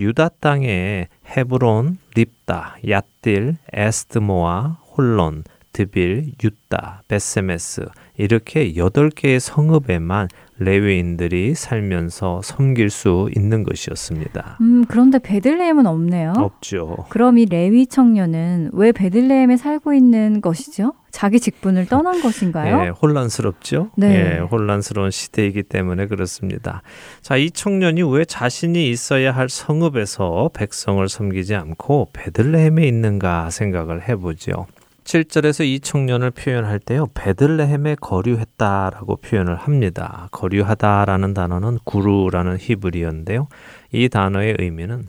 [0.00, 7.86] 유다 땅에 헤브론, 립다, 얏딜, 에스드모아, 홀론, 드빌, 유다, 베세메스
[8.16, 10.26] 이렇게 여덟 개의 성읍에만
[10.58, 14.58] 레위인들이 살면서 섬길 수 있는 것이었습니다.
[14.60, 16.32] 음, 그런데 베들레헴은 없네요.
[16.36, 17.06] 없죠.
[17.08, 20.94] 그럼 이 레위 청년은 왜 베들레헴에 살고 있는 것이죠?
[21.10, 22.84] 자기 직분을 떠난 것인가요?
[22.84, 23.90] 예, 혼란스럽죠.
[23.96, 24.36] 네.
[24.36, 26.82] 예, 혼란스러운 시대이기 때문에 그렇습니다.
[27.22, 34.66] 자, 이 청년이 왜 자신이 있어야 할 성읍에서 백성을 섬기지 않고 베들레헴에 있는가 생각을 해보죠.
[35.08, 37.06] 7절에서 이 청년을 표현할 때요.
[37.14, 40.28] 베들레헴에 거류했다라고 표현을 합니다.
[40.32, 43.48] 거류하다라는 단어는 구루라는 히브리어인데요.
[43.90, 45.06] 이 단어의 의미는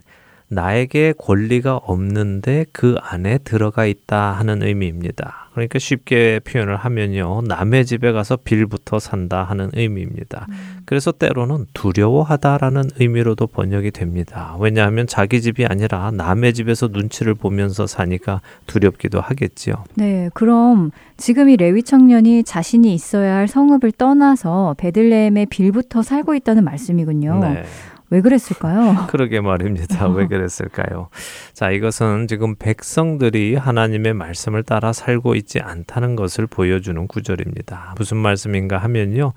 [0.50, 5.48] 나에게 권리가 없는데 그 안에 들어가 있다 하는 의미입니다.
[5.52, 7.42] 그러니까 쉽게 표현을 하면요.
[7.42, 10.46] 남의 집에 가서 빌부터 산다 하는 의미입니다.
[10.48, 10.54] 음.
[10.86, 14.56] 그래서 때로는 두려워하다라는 의미로도 번역이 됩니다.
[14.58, 19.84] 왜냐하면 자기 집이 아니라 남의 집에서 눈치를 보면서 사니까 두렵기도 하겠지요.
[19.94, 20.30] 네.
[20.34, 27.38] 그럼 지금 이 레위 청년이 자신이 있어야 할 성읍을 떠나서 베들레헴의 빌부터 살고 있다는 말씀이군요.
[27.40, 27.64] 네.
[28.10, 29.06] 왜 그랬을까요?
[29.08, 30.08] 그러게 말입니다.
[30.08, 31.08] 왜 그랬을까요?
[31.52, 37.94] 자, 이것은 지금 백성들이 하나님의 말씀을 따라 살고 있지 않다는 것을 보여주는 구절입니다.
[37.96, 39.32] 무슨 말씀인가 하면요.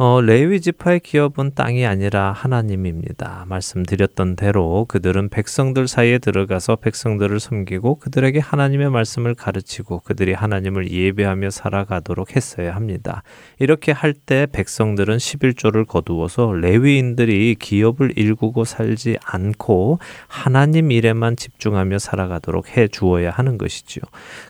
[0.00, 3.44] 어, 레위 지파의 기업은 땅이 아니라 하나님입니다.
[3.48, 11.50] 말씀드렸던 대로 그들은 백성들 사이에 들어가서 백성들을 섬기고 그들에게 하나님의 말씀을 가르치고 그들이 하나님을 예배하며
[11.50, 13.24] 살아가도록 했어야 합니다.
[13.58, 22.76] 이렇게 할 때 백성들은 11조를 거두어서 레위인들이 기업을 일구고 살지 않고 하나님 일에만 집중하며 살아가도록
[22.76, 24.02] 해 주어야 하는 것이지요.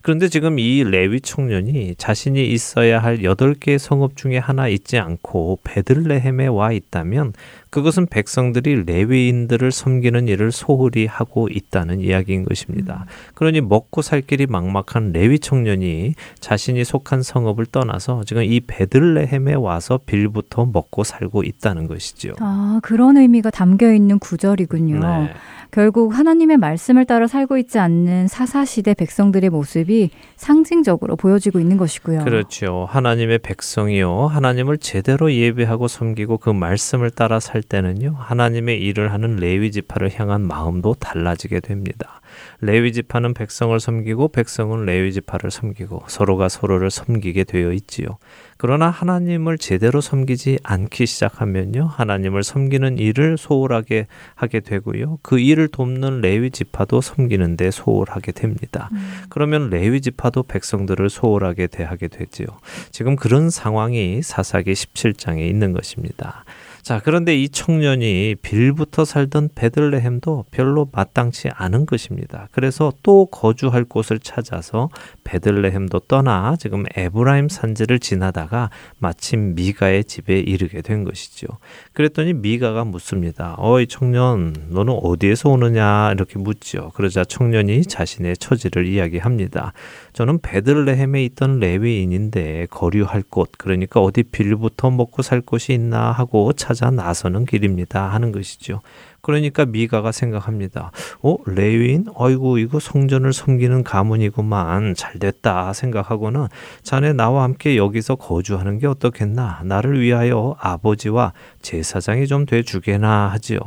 [0.03, 5.61] 그런데 지금 이 레위 청년이 자신이 있어야 할 8개의 성읍 중에 하나 있지 않고 않고
[5.63, 7.33] 베들레헴에 와 있다면
[7.79, 13.05] 그것은 백성들이 레위인들을 섬기는 일을 소홀히 하고 있다는 이야기인 것입니다.
[13.07, 13.33] 음.
[13.35, 20.01] 그러니 먹고 살 길이 막막한 레위 청년이 자신이 속한 성읍을 떠나서 지금 이 베들레헴에 와서
[20.05, 22.33] 빌부터 먹고 살고 있다는 것이죠.
[22.41, 24.99] 아, 그런 의미가 담겨 있는 구절이군요.
[24.99, 25.33] 네.
[25.71, 32.25] 결국 하나님의 말씀을 따라 살고 있지 않는 사사시대 백성들의 모습이 상징적으로 보여지고 있는 것이고요.
[32.25, 32.87] 그렇죠.
[32.89, 34.27] 하나님의 백성이요.
[34.27, 38.15] 하나님을 제대로 예배하고 섬기고 그 말씀을 따라 살 때는요.
[38.19, 42.21] 하나님의 일을 하는 레위 지파를 향한 마음도 달라지게 됩니다.
[42.61, 48.19] 레위 지파는 백성을 섬기고 백성은 레위 지파를 섬기고 서로가 서로를 섬기게 되어 있지요.
[48.57, 51.87] 그러나 하나님을 제대로 섬기지 않기 시작하면요.
[51.87, 55.21] 하나님을 섬기는 일을 소홀하게 하게 되고요.
[55.23, 58.89] 그 일을 돕는 레위 지파도 섬기는 데 소홀하게 됩니다.
[58.93, 59.23] 음.
[59.29, 62.47] 그러면 레위 지파도 백성들을 소홀하게 대하게 되지요.
[62.91, 66.45] 지금 그런 상황이 사사기 17장에 있는 것입니다.
[66.89, 72.49] 자, 그런데 이 청년이 빌부터 살던 베들레헴도 별로 마땅치 않은 것입니다.
[72.51, 74.89] 그래서 또 거주할 곳을 찾아서
[75.23, 81.47] 베들레헴도 떠나 지금 에브라임 산지를 지나다가 마침 미가의 집에 이르게 된 것이죠.
[81.93, 83.55] 그랬더니 미가가 묻습니다.
[83.59, 86.13] 어이 청년, 너는 어디에서 오느냐?
[86.13, 86.93] 이렇게 묻죠.
[86.95, 89.75] 그러자 청년이 자신의 처지를 이야기합니다.
[90.13, 96.91] 저는 베들레헴에 있던 레위인인데 거류할 곳, 그러니까 어디 빌부터 먹고 살 곳이 있나 하고 찾아
[96.91, 98.09] 나서는 길입니다.
[98.09, 98.81] 하는 것이죠.
[99.21, 100.91] 그러니까 미가가 생각합니다.
[101.23, 102.07] 어, 레위인?
[102.17, 104.95] 아이고, 이거 성전을 섬기는 가문이구만.
[104.95, 106.47] 잘 됐다 생각하고는
[106.83, 109.63] 자네 나와 함께 여기서 거주하는 게 어떻겠나?
[109.65, 111.33] 나를 위하여 아버지와
[111.69, 113.59] 제사장이 좀 돼 주게나 하지요.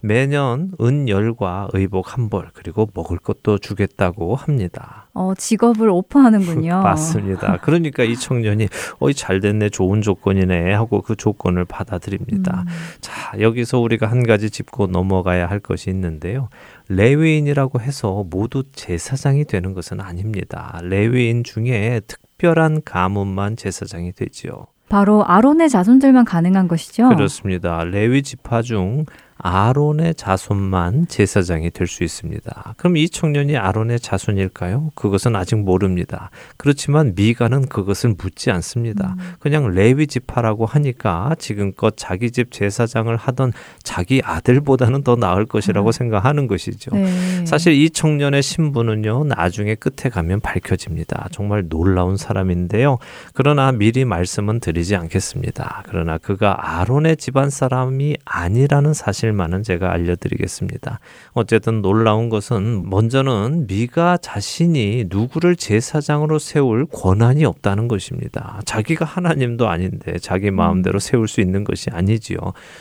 [0.00, 5.10] 매년 은열과 의복 한 벌, 그리고 먹을 것도 주겠다고 합니다.
[5.12, 6.80] 어, 직업을 오퍼하는군요.
[6.80, 7.58] 맞습니다.
[7.58, 8.68] 그러니까 이 청년이
[9.00, 12.64] 어이 잘 됐네 좋은 조건이네 하고 그 조건을 받아들입니다.
[12.66, 12.72] 음.
[13.00, 16.48] 자 여기서 우리가 한 가지 짚고 넘어가야 할 것이 있는데요.
[16.88, 20.80] 레위인이라고 해서 모두 제사장이 되는 것은 아닙니다.
[20.82, 24.66] 레위인 중에 특별한 가문만 제사장이 되지요.
[24.90, 27.08] 바로 아론의 자손들만 가능한 것이죠.
[27.08, 27.84] 그렇습니다.
[27.84, 29.06] 레위 지파 중
[29.42, 32.74] 아론의 자손만 제사장이 될 수 있습니다.
[32.76, 34.92] 그럼 이 청년이 아론의 자손일까요?
[34.94, 36.30] 그것은 아직 모릅니다.
[36.56, 39.16] 그렇지만 미가는 그것을 묻지 않습니다.
[39.18, 39.34] 음.
[39.40, 45.92] 그냥 레위 지파라고 하니까 지금껏 자기 집 제사장을 하던 자기 아들보다는 더 나을 것이라고 음.
[45.92, 46.94] 생각하는 것이죠.
[46.94, 47.44] 네.
[47.44, 51.28] 사실 이 청년의 신분은요, 나중에 끝에 가면 밝혀집니다.
[51.32, 52.98] 정말 놀라운 사람인데요.
[53.34, 55.82] 그러나 미리 말씀은 드리지 않겠습니다.
[55.88, 61.00] 그러나 그가 아론의 집안 사람이 아니라는 사실 사실만은 제가 알려드리겠습니다.
[61.32, 68.60] 어쨌든 놀라운 것은 먼저는 미가 자신이 누구를 제사장으로 세울 권한이 없다는 것입니다.
[68.64, 70.98] 자기가 하나님도 아닌데 자기 마음대로 음.
[70.98, 72.38] 세울 수 있는 것이 아니지요.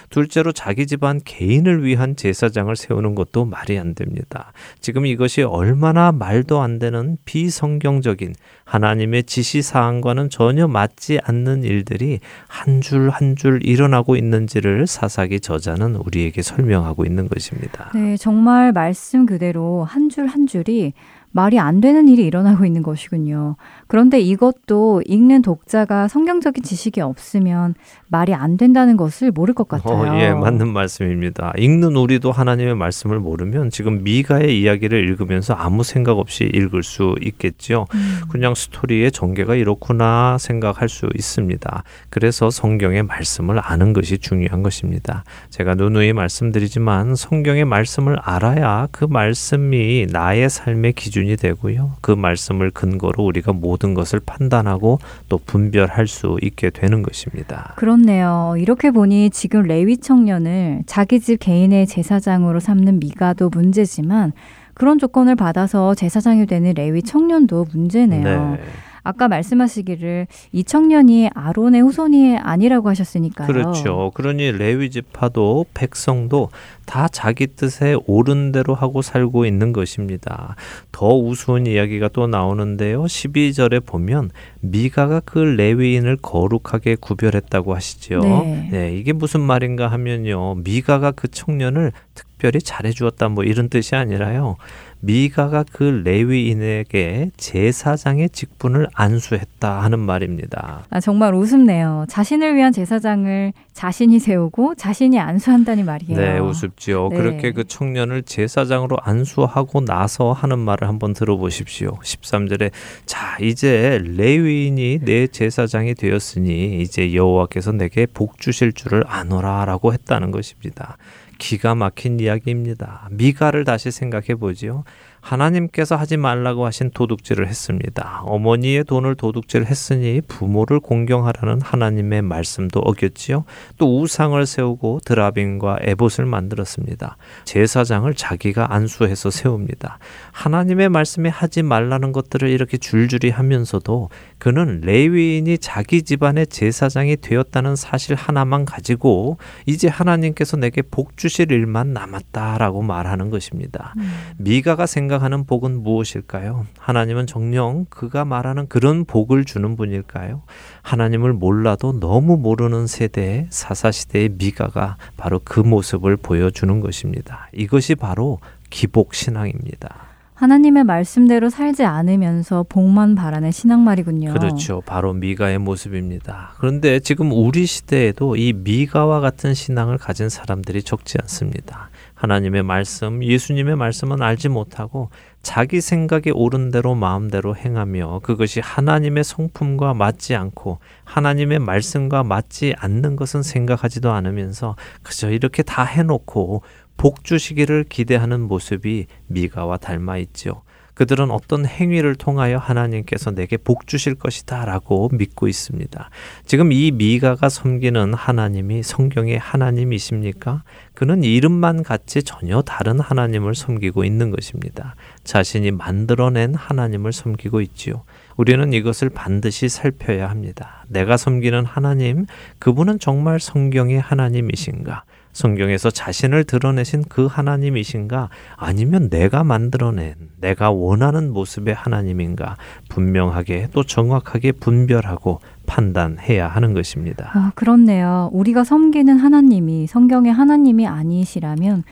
[0.09, 4.51] 둘째로 자기 집안 개인을 위한 제사장을 세우는 것도 말이 안 됩니다.
[4.79, 8.33] 지금 이것이 얼마나 말도 안 되는 비성경적인
[8.70, 16.41] 하나님의 지시 사항과는 전혀 맞지 않는 일들이 한줄 한 줄 일어나고 있는지를 사사기 저자는 우리에게
[16.41, 17.89] 설명하고 있는 것입니다.
[17.95, 20.93] 네, 정말 말씀 그대로 한 줄한 한 줄이
[21.32, 23.55] 말이 안 되는 일이 일어나고 있는 것이군요.
[23.89, 27.73] 그런데 이것도 읽는 독자가 성경적인 지식이 없으면
[28.07, 29.97] 말이 안 된다는 것을 모를 것 같아요.
[29.97, 31.53] 어, 예, 맞는 말씀입니다.
[31.57, 37.87] 읽는 우리도 하나님의 말씀을 모르면 지금 미가의 이야기를 읽으면서 아무 생각 없이 읽을 수 있겠죠.
[37.95, 38.19] 음.
[38.29, 41.83] 그냥 스토리의 전개가 이렇구나 생각할 수 있습니다.
[42.11, 45.23] 그래서 성경의 말씀을 아는 것이 중요한 것입니다.
[45.49, 51.93] 제가 누누이 말씀드리지만 성경의 말씀을 알아야 그 말씀이 나의 삶의 기준이 되고요.
[52.01, 57.73] 그 말씀을 근거로 우리가 모든 것을 판단하고 또 분별할 수 있게 되는 것입니다.
[57.77, 58.55] 그렇네요.
[58.57, 64.34] 이렇게 보니 지금 레위 청년을 자기 집 개인의 제사장으로 삼는 미가도 문제지만
[64.73, 68.23] 그런 조건을 받아서 제사장이 되는 레위 청년도 문제네요.
[68.23, 68.59] 네.
[69.03, 73.47] 아까 말씀하시기를 이 청년이 아론의 후손이 아니라고 하셨으니까요.
[73.47, 74.11] 그렇죠.
[74.13, 76.49] 그러니 레위 지파도 백성도
[76.85, 80.55] 다 자기 뜻에 옳은 대로 하고 살고 있는 것입니다.
[80.91, 83.03] 더 우스운 이야기가 또 나오는데요.
[83.03, 84.31] 12절에 보면
[84.61, 88.19] 미가가 그 레위인을 거룩하게 구별했다고 하시죠.
[88.19, 88.69] 네.
[88.71, 90.55] 네, 이게 무슨 말인가 하면요.
[90.55, 94.55] 미가가 그 청년을 특별히 잘해 주었다 뭐 이런 뜻이 아니라요.
[95.01, 100.85] 미가가 그 레위인에게 제사장의 직분을 안수했다 하는 말입니다.
[100.89, 102.05] 아, 정말 우습네요.
[102.09, 106.19] 자신을 위한 제사장을 자신이 세우고 자신이 안수한다니 말이에요.
[106.19, 107.09] 네, 우습지요.
[107.09, 107.15] 네.
[107.15, 111.91] 그렇게 그 청년을 제사장으로 안수하고 나서 하는 말을 한번 들어보십시오.
[112.03, 112.71] 13절에
[113.05, 120.97] 자, 이제 레위인이 내 제사장이 되었으니 이제 여호와께서 내게 복 주실 줄을 아노라라고 했다는 것입니다.
[121.39, 123.07] 기가 막힌 이야기입니다.
[123.11, 124.83] 미가를 다시 생각해 보지요.
[125.22, 128.22] 하나님께서 하지 말라고 하신 도둑질을 했습니다.
[128.24, 133.43] 어머니의 돈을 도둑질 했으니 부모를 공경하라는 하나님의 말씀도 어겼지요.
[133.78, 137.17] 또 우상을 세우고 드라빈과 에봇을 만들었습니다.
[137.43, 139.99] 제사장을 자기가 안수해서 세웁니다.
[140.32, 148.15] 하나님의 말씀에 하지 말라는 것들을 이렇게 줄줄이 하면서도 그는 레위인이 자기 집안의 제사장이 되었다는 사실
[148.15, 153.93] 하나만 가지고 이제 하나님께서 내게 복 주실 일만 남았다라고 말하는 것입니다.
[153.97, 154.11] 음.
[154.38, 156.66] 미가가 생 각하는 복은 무엇일까요?
[156.78, 160.43] 하나님은 정녕 그가 말하는 그런 복을 주는 분일까요?
[160.82, 167.49] 하나님을 몰라도 너무 모르는 세대 사사시대의 미가가 바로 그 모습을 보여주는 것입니다.
[167.53, 168.39] 이것이 바로
[168.70, 170.10] 기복 신앙입니다.
[170.39, 174.32] 하나님의 말씀대로 살지 않으면서 복만 바라는 신앙말이군요.
[174.32, 174.82] 그렇죠.
[174.86, 176.53] 바로 미가의 모습입니다.
[176.60, 181.88] 그런데 지금 우리 시대에도 이 미가와 같은 신앙을 가진 사람들이 적지 않습니다.
[182.20, 185.09] 하나님의 말씀, 예수님의 말씀은 알지 못하고
[185.41, 193.15] 자기 생각에 옳은 대로 마음대로 행하며 그것이 하나님의 성품과 맞지 않고 하나님의 말씀과 맞지 않는
[193.15, 196.61] 것은 생각하지도 않으면서 그저 이렇게 다 해놓고
[196.97, 200.63] 복 주시기를 기대하는 모습이 미가와 닮아 있죠.
[200.99, 206.09] 그들은 어떤 행위를 통하여 하나님께서 내게 복 주실 것이다 라고 믿고 있습니다.
[206.45, 210.63] 지금 이 미가가 섬기는 하나님이 성경의 하나님이십니까?
[210.95, 214.95] 그는 이름만 같이 전혀 다른 하나님을 섬기고 있는 것입니다.
[215.23, 218.03] 자신이 만들어낸 하나님을 섬기고 있지요.
[218.35, 220.83] 우리는 이것을 반드시 살펴야 합니다.
[220.89, 222.25] 내가 섬기는 하나님,
[222.59, 225.05] 그분은 정말 성경의 하나님이신가?
[225.39, 228.27] 성경에서 자신을 드러내신 그 하나님이신가
[228.57, 232.57] 아니면 내가 만들어낸 내가 원하는 모습의 하나님인가
[232.89, 237.31] 분명하게 또 정확하게 분별하고 판단해야 하는 것입니다.
[237.33, 238.29] 아, 그렇네요.
[238.33, 241.83] 우리가 섬기는 하나님이 성경의 하나님이 아니시라면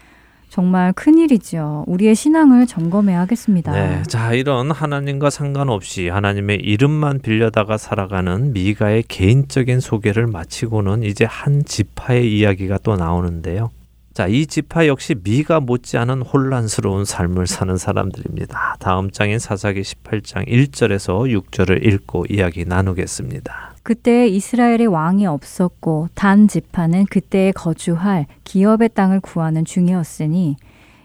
[0.49, 1.83] 정말 큰일이죠.
[1.87, 3.71] 우리의 신앙을 점검해야 하겠습니다.
[3.73, 4.01] 네.
[4.03, 12.37] 자, 이런 하나님과 상관없이 하나님의 이름만 빌려다가 살아가는 미가의 개인적인 소개를 마치고는 이제 한 지파의
[12.37, 13.71] 이야기가 또 나오는데요.
[14.17, 18.77] 자, 이 지파 역시 미가 못지않은 혼란스러운 삶을 사는 사람들입니다.
[18.79, 23.75] 다음 장인 사사기 18장 1절에서 6절을 읽고 이야기 나누겠습니다.
[23.83, 30.55] 그때 이스라엘의 왕이 없었고 단 지파는 그때에 거주할 기업의 땅을 구하는 중이었으니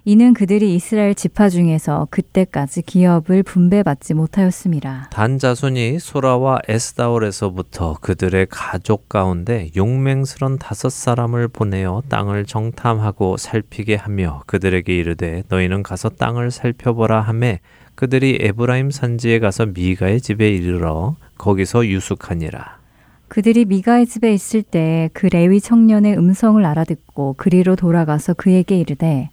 [0.04, 5.10] 이는 그들이 이스라엘 지파 중에서 그때까지 기업을 분배받지 못하였습니다.
[5.12, 14.42] 단 자손이 소라와 에스다올에서부터 그들의 가족 가운데 용맹스런 다섯 사람을 보내어 땅을 정탐하고 살피게 하며
[14.46, 17.60] 그들에게 이르되 너희는 가서 땅을 살펴보라 하매
[17.94, 22.80] 그들이 에브라임 산지에 가서 미가의 집에 이르러 거기서 유숙하니라.
[23.28, 29.30] 그들이 미가의 집에 있을 때 그 레위 청년의 음성을 알아듣고 그리로 돌아가서 그에게 이르되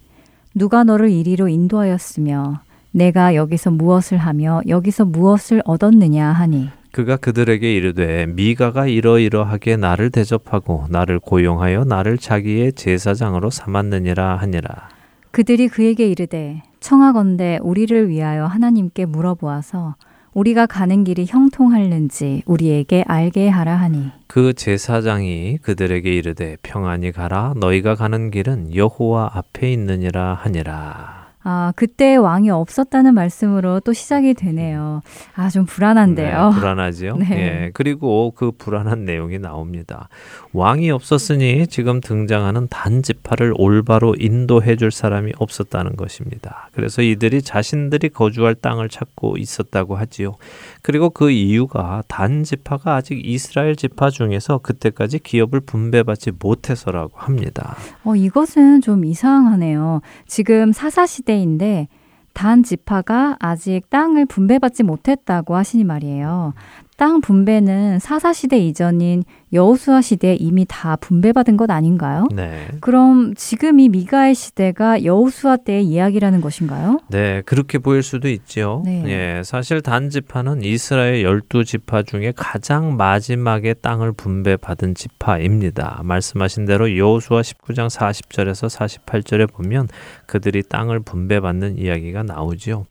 [0.56, 6.70] 누가 너를 이리로 인도하였으며 내가 여기서 무엇을 하며 여기서 무엇을 얻었느냐 하니?
[6.92, 14.90] 그가 그들에게 이르되 미가가 이러이러하게 나를 대접하고 나를 고용하여 나를 자기의 제사장으로 삼았느니라 하니라.
[15.32, 19.96] 그들이 그에게 이르되 청하건대 우리를 위하여 하나님께 물어보아서
[20.34, 24.12] 우리가 가는 길이 형통할는지 우리에게 알게 하라 하니.
[24.28, 27.54] 그 제사장이 그들에게 이르되 평안히 가라.
[27.58, 35.02] 너희가 가는 길은 여호와 앞에 있느니라 하니라 아, 그때 왕이 없었다는 말씀으로 또 시작이 되네요.
[35.36, 36.50] 아, 좀 불안한데요.
[36.50, 37.16] 네, 불안하죠.
[37.20, 37.28] 네.
[37.32, 40.10] 예, 그리고 그 불안한 내용이 나옵니다.
[40.52, 46.70] 왕이 없었으니 지금 등장하는 단지파를 올바로 인도해 줄 사람이 없었다는 것입니다.
[46.74, 50.36] 그래서 이들이 자신들이 거주할 땅을 찾고 있었다고 하지요.
[50.82, 57.76] 그리고 그 이유가 단 지파가 아직 이스라엘 지파 중에서 그때까지 기업을 분배받지 못해서라고 합니다.
[58.04, 60.02] 어, 이것은 좀 이상하네요.
[60.28, 61.88] 지금 사사 시대인데
[62.34, 66.54] 단 지파가 아직 땅을 분배받지 못했다고 하시니 말이에요.
[67.00, 69.24] 땅 분배는 사사 시대 이전인
[69.54, 72.28] 여호수아 시대에 이미 다 분배받은 것 아닌가요?
[72.36, 72.68] 네.
[72.82, 77.00] 그럼 지금 이 미가의 시대가 여호수아 때의 이야기라는 것인가요?
[77.08, 78.84] 네, 그렇게 보일 수도 있죠.
[78.84, 79.06] 네.
[79.08, 86.02] 예, 사실 단 지파는 이스라엘 열두 지파 중에 가장 마지막에 땅을 분배받은 지파입니다.
[86.04, 88.68] 말씀하신 대로 여호수아 19장 40절에서
[89.06, 89.88] 48절에 보면
[90.26, 92.88] 그들이 땅을 분배받는 이야기가 나오지요.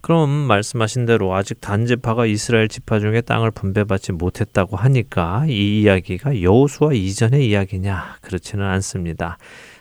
[0.00, 6.92] 그럼 말씀하신 대로 아직 단지파가 이스라엘 지파 중에 땅을 분배받지 못했다고 하니까 이 이야기가 여호수아
[6.92, 9.36] 이전의 이야기냐 그렇지는 않습니다.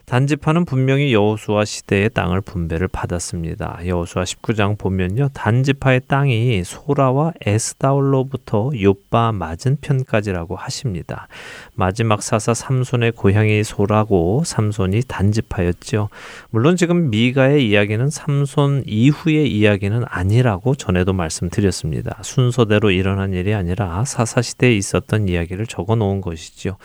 [0.10, 3.82] 단지파는 분명히 여호수아 시대의 땅을 분배를 받았습니다.
[3.86, 5.30] 여호수아 19장 보면요.
[5.36, 11.28] 단지파의 땅이 소라와 에스다올로부터 요빠 맞은편까지라고 하십니다.
[11.76, 16.10] 마지막 사사 삼손의 고향이 소라고 삼손이 단지파였죠.
[16.50, 22.18] 물론 지금 미가의 이야기는 삼손 이후의 이야기는 아니라고 전에도 말씀드렸습니다.
[22.24, 26.78] 순서대로 일어난 일이 아니라 사사 시대에 있었던 이야기를 적어 놓은 것이죠.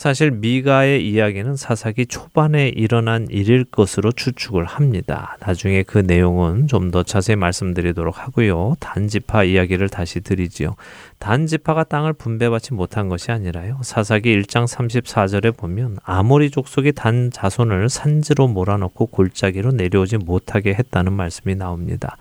[0.00, 5.36] 사실 미가의 이야기는 사사기 초반에 일어난 일일 것으로 추측을 합니다.
[5.40, 8.76] 나중에 그 내용은 좀 더 자세히 말씀드리도록 하고요.
[8.80, 10.74] 단지파 이야기를 다시 드리지요.
[11.18, 13.78] 단지파가 땅을 분배받지 못한 것이 아니라요.
[13.82, 21.54] 사사기 1장 34절에 보면 아모리 족속이 단 자손을 산지로 몰아넣고 골짜기로 내려오지 못하게 했다는 말씀이
[21.56, 22.16] 나옵니다.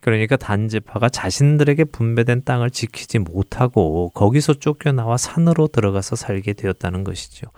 [0.00, 7.48] 그러니까 단지파가 자신들에게 분배된 땅을 지키지 못하고 거기서 쫓겨나와 산으로 들어가서 살게 되었다는 것이죠.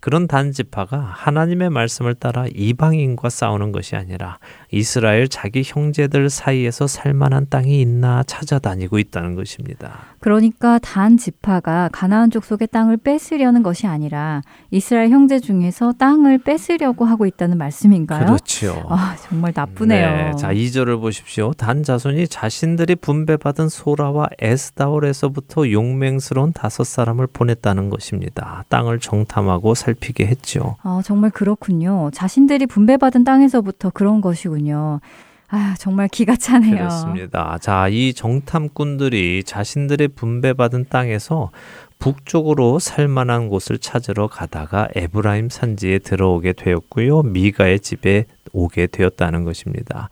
[0.00, 4.38] 그런 단지파가 하나님의 말씀을 따라 이방인과 싸우는 것이 아니라
[4.72, 9.98] 이스라엘 자기 형제들 사이에서 살만한 땅이 있나 찾아다니고 있다는 것입니다.
[10.20, 17.26] 그러니까 단 지파가 가나안 족속의 땅을 뺏으려는 것이 아니라 이스라엘 형제 중에서 땅을 뺏으려고 하고
[17.26, 18.26] 있다는 말씀인가요?
[18.26, 18.84] 그렇죠.
[18.88, 20.10] 아, 정말 나쁘네요.
[20.10, 20.36] 네.
[20.36, 21.52] 자, 2절을 보십시오.
[21.54, 28.64] 단 자손이 자신들이 분배받은 소라와 에스다올에서부터 용맹스러운 다섯 사람을 보냈다는 것입니다.
[28.68, 30.76] 땅을 정탐하고 살피게 했죠.
[30.82, 32.10] 아, 정말 그렇군요.
[32.12, 34.59] 자신들이 분배받은 땅에서부터 그런 것이군요.
[34.68, 36.76] 아, 정말 기가 차네요.
[36.76, 37.58] 그렇습니다.
[37.60, 41.50] 자, 이 정탐꾼들이 자신들의 분배받은 땅에서
[41.98, 47.22] 북쪽으로 살만한 곳을 찾으러 가다가 에브라임 산지에 들어오게 되었고요.
[47.22, 50.08] 미가의 집에 오게 되었다는 것입니다.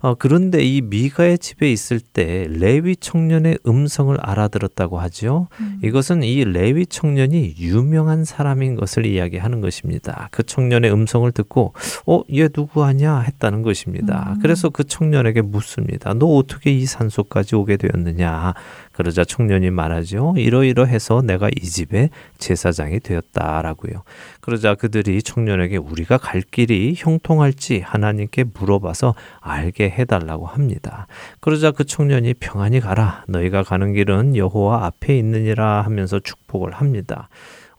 [0.00, 5.48] 어, 그런데 이 미가의 집에 있을 때 레위 청년의 음성을 알아들었다고 하죠.
[5.60, 5.80] 음.
[5.82, 10.28] 이것은 이 레위 청년이 유명한 사람인 것을 이야기하는 것입니다.
[10.30, 11.74] 그 청년의 음성을 듣고
[12.06, 14.34] 어, 얘 누구 하냐 했다는 것입니다.
[14.36, 14.40] 음.
[14.42, 16.14] 그래서 그 청년에게 묻습니다.
[16.14, 18.54] 너 어떻게 이 산소까지 오게 되었느냐?
[18.92, 20.34] 그러자 청년이 말하죠.
[20.36, 22.10] 이러이러해서 내가 이 집의
[22.40, 24.02] 제사장이 되었다라고요.
[24.40, 31.06] 그러자 그들이 청년에게 우리가 갈 길이 형통할지 하나님께 물어봐서 알게 해달라고 합니다.
[31.40, 33.24] 그러자 그 청년이 평안히 가라.
[33.28, 37.28] 너희가 가는 길은 여호와 앞에 있느니라 하면서 축복을 합니다.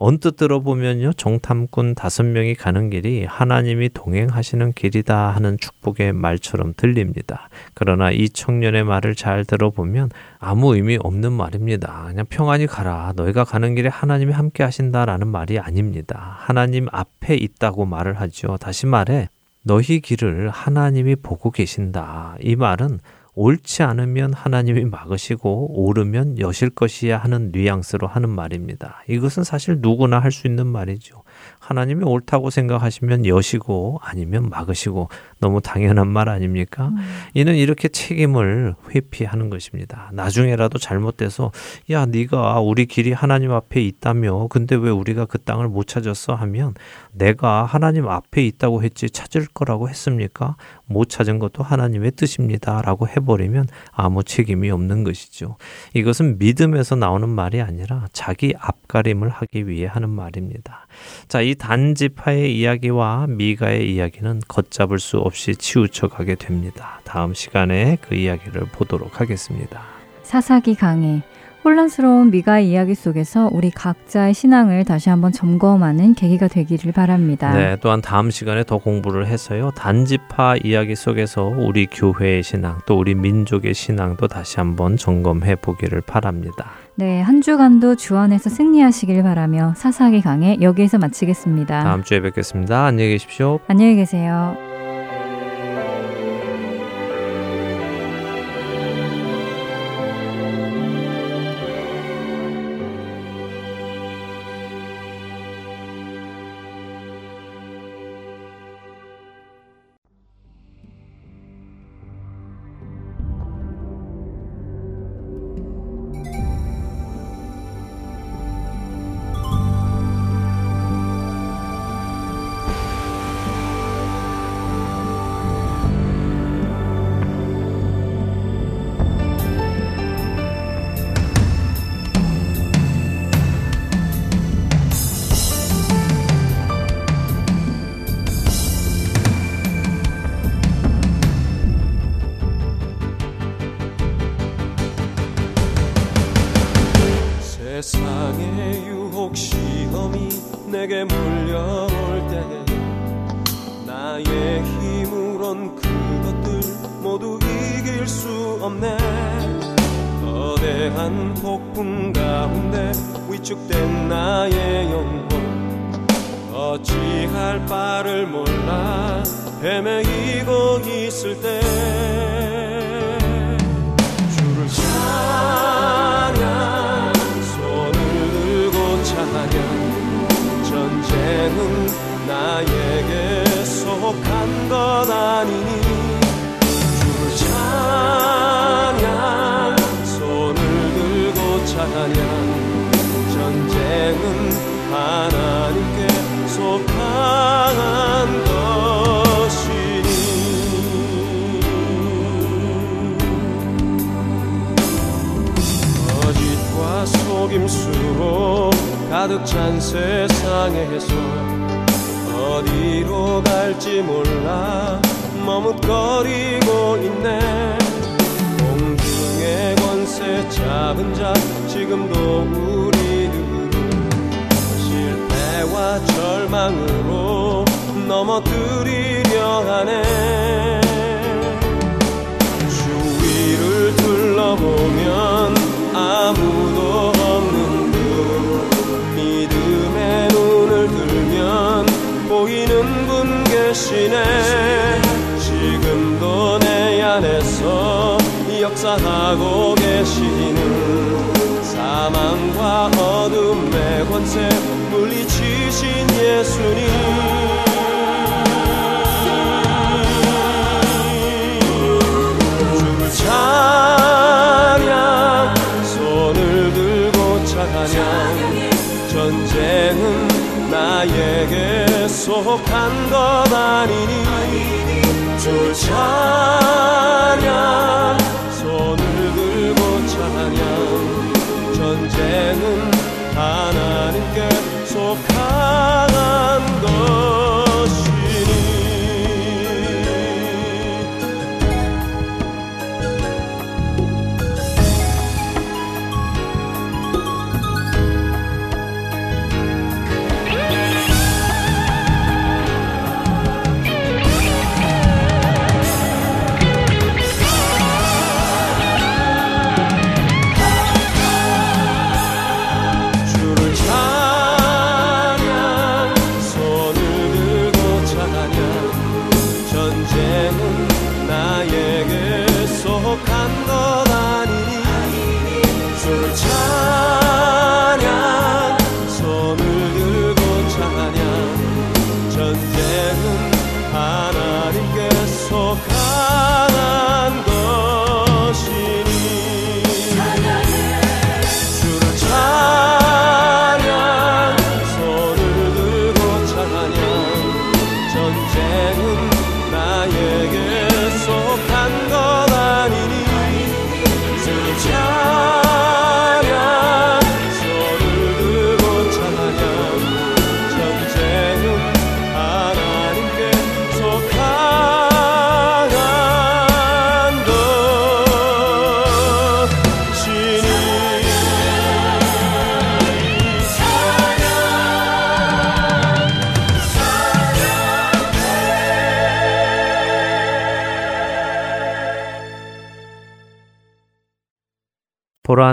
[0.03, 7.49] 언뜻 들어보면요, 정탐꾼 다섯 명이 가는 길이 하나님이 동행하시는 길이다 하는 축복의 말처럼 들립니다.
[7.75, 12.05] 그러나 이 청년의 말을 잘 들어보면 아무 의미 없는 말입니다.
[12.07, 13.13] 그냥 평안히 가라.
[13.15, 16.35] 너희가 가는 길에 하나님이 함께 하신다라는 말이 아닙니다.
[16.39, 18.57] 하나님 앞에 있다고 말을 하죠.
[18.57, 19.29] 다시 말해,
[19.61, 22.37] 너희 길을 하나님이 보고 계신다.
[22.41, 23.01] 이 말은
[23.33, 29.03] 옳지 않으면 하나님이 막으시고 옳으면 여실 것이야 하는 뉘앙스로 하는 말입니다.
[29.07, 31.23] 이것은 사실 누구나 할 수 있는 말이죠.
[31.71, 35.07] 하나님이 옳다고 생각하시면 여시고 아니면 막으시고
[35.39, 36.87] 너무 당연한 말 아닙니까?
[36.89, 36.97] 음.
[37.33, 40.09] 이는 이렇게 책임을 회피하는 것입니다.
[40.13, 41.51] 나중에라도 잘못돼서
[41.89, 46.73] 야 네가 우리 길이 하나님 앞에 있다며 근데 왜 우리가 그 땅을 못 찾았어 하면
[47.13, 50.57] 내가 하나님 앞에 있다고 했지 찾을 거라고 했습니까?
[50.85, 55.55] 못 찾은 것도 하나님의 뜻입니다라고 해버리면 아무 책임이 없는 것이죠.
[55.93, 60.87] 이것은 믿음에서 나오는 말이 아니라 자기 앞가림을 하기 위해 하는 말입니다.
[61.27, 66.99] 자, 이 단지파의 이야기와 미가의 이야기는 걷잡을 수 없이 치우쳐 가게 됩니다.
[67.03, 69.83] 다음 시간에 그 이야기를 보도록 하겠습니다.
[70.23, 71.21] 사사기 강의
[71.63, 77.53] 혼란스러운 미가의 이야기 속에서 우리 각자의 신앙을 다시 한번 점검하는 계기가 되기를 바랍니다.
[77.53, 79.71] 네, 또한 다음 시간에 더 공부를 해서요.
[79.75, 86.71] 단지파 이야기 속에서 우리 교회의 신앙, 또 우리 민족의 신앙도 다시 한번 점검해 보기를 바랍니다.
[86.95, 91.83] 네, 한 주간도 주 안에서 승리하시길 바라며 사사기 강해 여기에서 마치겠습니다.
[91.83, 92.85] 다음 주에 뵙겠습니다.
[92.85, 93.59] 안녕히 계십시오.
[93.67, 94.70] 안녕히 계세요.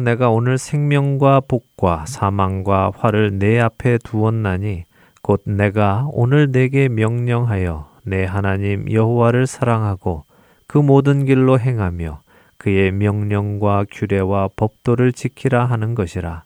[0.01, 4.85] 내가 오늘 생명과 복과 사망과 화를 내 앞에 두었나니
[5.23, 10.25] 곧 내가 오늘 내게 명령하여 내 하나님 여호와를 사랑하고
[10.67, 12.21] 그 모든 길로 행하며
[12.57, 16.43] 그의 명령과 규례와 법도를 지키라 하는 것이라.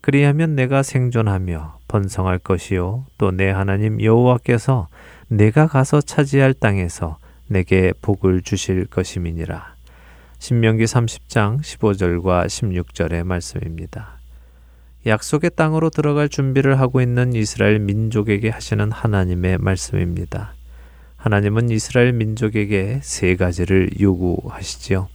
[0.00, 4.88] 그리하면 내가 생존하며 번성할 것이요 또 내 하나님 여호와께서
[5.28, 7.18] 내가 가서 차지할 땅에서
[7.48, 9.74] 내게 복을 주실 것임이니라
[10.40, 14.18] 신명기 30장 15절과 16절의 말씀입니다.
[15.04, 20.54] 약속의 땅으로 들어갈 준비를 하고 있는 이스라엘 민족에게 하시는 하나님의 말씀입니다.
[21.18, 25.08] 하나님은 이스라엘 민족에게 세 가지를 요구하시지요.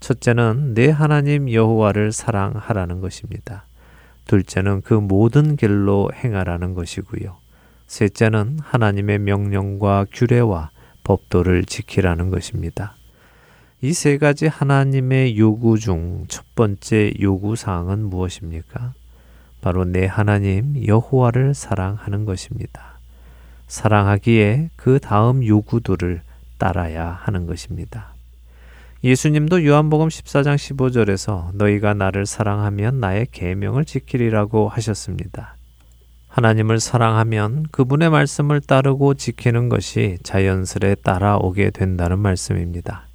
[0.00, 3.64] 첫째는 내 하나님 여호와를 사랑하라는 것입니다.
[4.26, 7.36] 둘째는 그 모든 길로 행하라는 것이고요.
[7.86, 10.70] 셋째는 하나님의 명령과 규례와
[11.04, 12.96] 법도를 지키라는 것입니다.
[13.80, 18.92] 이 세 가지 하나님의 요구 중 첫 번째 요구 사항은 무엇입니까?
[19.60, 22.98] 바로 내 하나님 여호와를 사랑하는 것입니다.
[23.68, 26.22] 사랑하기에 그 다음 요구들을
[26.58, 28.14] 따라야 하는 것입니다.
[29.04, 35.54] 예수님도 요한복음 14장 15절에서 너희가 나를 사랑하면 나의 계명을 지키리라고 하셨습니다.
[36.28, 43.07] 하나님을 사랑하면 그분의 말씀을 따르고 지키는 것이 자연스레 따라오게 된다는 말씀입니다.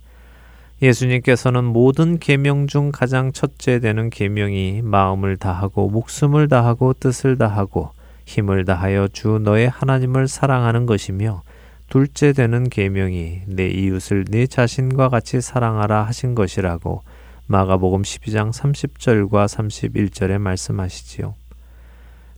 [0.83, 7.91] 예수님께서는 모든 계명 중 가장 첫째 되는 계명이 마음을 다하고 목숨을 다하고 뜻을 다하고
[8.25, 11.41] 힘을 다하여 주 너의 하나님을 사랑하는 것이며
[11.87, 17.01] 둘째 되는 계명이 내 이웃을 내 자신과 같이 사랑하라 하신 것이라고
[17.47, 21.33] 마가복음 12장 30절과 31절에 말씀하시지요.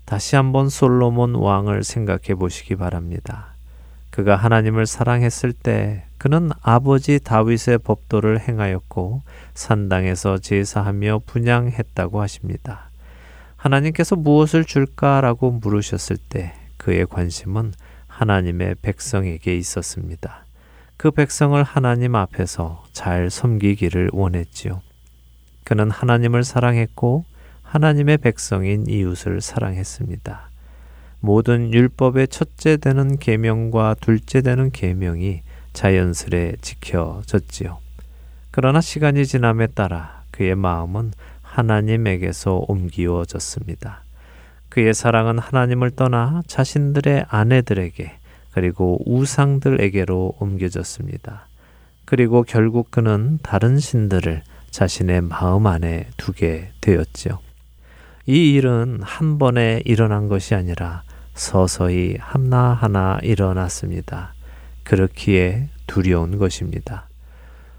[0.06, 3.56] 다시 한번 솔로몬 왕을 생각해 보시기 바랍니다.
[4.12, 9.22] 그가 하나님을 사랑했을 때 그는 아버지 다윗의 법도를 행하였고
[9.54, 12.90] 산당에서 제사하며 분양했다고 하십니다.
[13.58, 17.74] 하나님께서 무엇을 줄까라고 물으셨을 때 그의 관심은
[18.08, 20.46] 하나님의 백성에게 있었습니다.
[20.98, 24.82] 그 백성을 하나님 앞에서 잘 섬기기를 원했지요.
[25.64, 27.26] 그는 하나님을 사랑했고
[27.64, 30.50] 하나님의 백성인 이웃을 사랑했습니다.
[31.20, 35.42] 모든 율법의 첫째 되는 계명과 둘째 되는 계명이
[35.76, 37.78] 자연스레 지켜졌지요.
[38.50, 41.12] 그러나 시간이 지남에 따라 그의 마음은
[41.42, 44.02] 하나님에게서 옮기워졌습니다.
[44.70, 48.12] 그의 사랑은 하나님을 떠나 자신들의 아내들에게
[48.52, 51.48] 그리고 우상들에게로 옮겨졌습니다.
[52.06, 57.40] 그리고 결국 그는 다른 신들을 자신의 마음 안에 두게 되었지요.
[58.28, 61.04] 이 일은 한 번에 일어난 것이 아니라
[61.34, 64.35] 서서히 하나하나 일어났습니다.
[64.86, 67.10] 그렇기에 두려운 것입니다.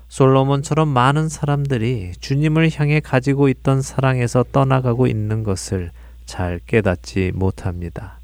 [0.08, 5.90] 솔로몬처럼 많은 사람들이 주님을 향해 가지고 있던 사랑에서 떠나가고 있는 것을
[6.26, 8.18] 잘 깨닫지 못합니다.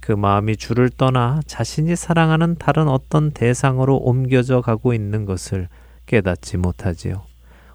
[0.00, 5.68] 그 마음이 주를 떠나 자신이 사랑하는 다른 어떤 대상으로 옮겨져 가고 있는 것을
[6.06, 7.22] 깨닫지 못하지요.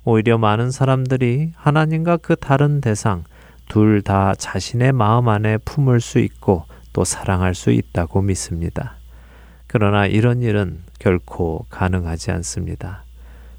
[0.03, 3.23] 오히려 많은 사람들이 하나님과 그 다른 대상
[3.69, 8.95] 둘 다 자신의 마음 안에 품을 수 있고 또 사랑할 수 있다고 믿습니다.
[9.73, 13.01] 그러나 이런 일은 결코 가능하지 않습니다.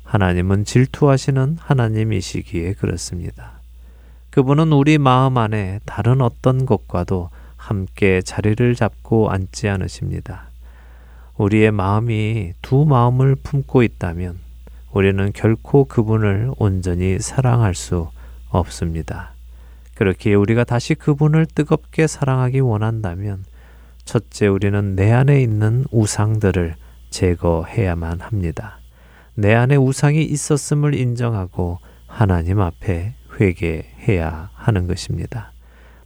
[0.05, 3.55] 하나님은 질투하시는 하나님이시기에 그렇습니다.
[4.31, 10.51] 그분은 우리 마음 안에 다른 어떤 것과도 함께 자리를 잡고 앉지 않으십니다.
[11.37, 14.39] 우리의 마음이 두 마음을 품고 있다면
[14.93, 18.09] 우리는 결코 그분을 온전히 사랑할 수
[18.51, 19.33] 없습니다.
[19.97, 23.45] 그렇기에 우리가 다시 그분을 뜨겁게 사랑하기 원한다면
[24.05, 26.75] 첫째 우리는 내 안에 있는 우상들을
[27.11, 28.79] 제거해야만 합니다.
[29.35, 35.53] 내 안에 우상이 있었음을 인정하고 하나님 앞에 회개해야 하는 것입니다.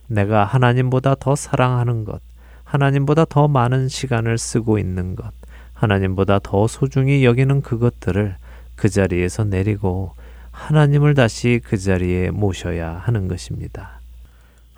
[0.07, 2.22] 내가 하나님보다 더 사랑하는 것,
[2.64, 5.32] 하나님보다 더 많은 시간을 쓰고 있는 것,
[5.74, 8.36] 하나님보다 더 소중히 여기는 그것들을
[8.74, 10.12] 그 자리에서 내리고
[10.51, 13.97] 하나님을 다시 그 자리에 모셔야 하는 것입니다.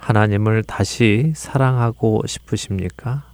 [0.00, 3.24] 하나님을 다시 사랑하고 싶으십니까?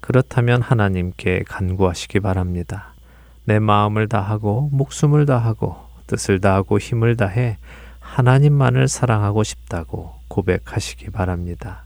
[0.00, 2.94] 그렇다면 하나님께 간구하시기 바랍니다.
[3.44, 5.76] 내 마음을 다하고 목숨을 다하고
[6.06, 7.58] 뜻을 다하고 힘을 다해
[7.98, 11.84] 하나님만을 사랑하고 싶다고 고백하시기 바랍니다.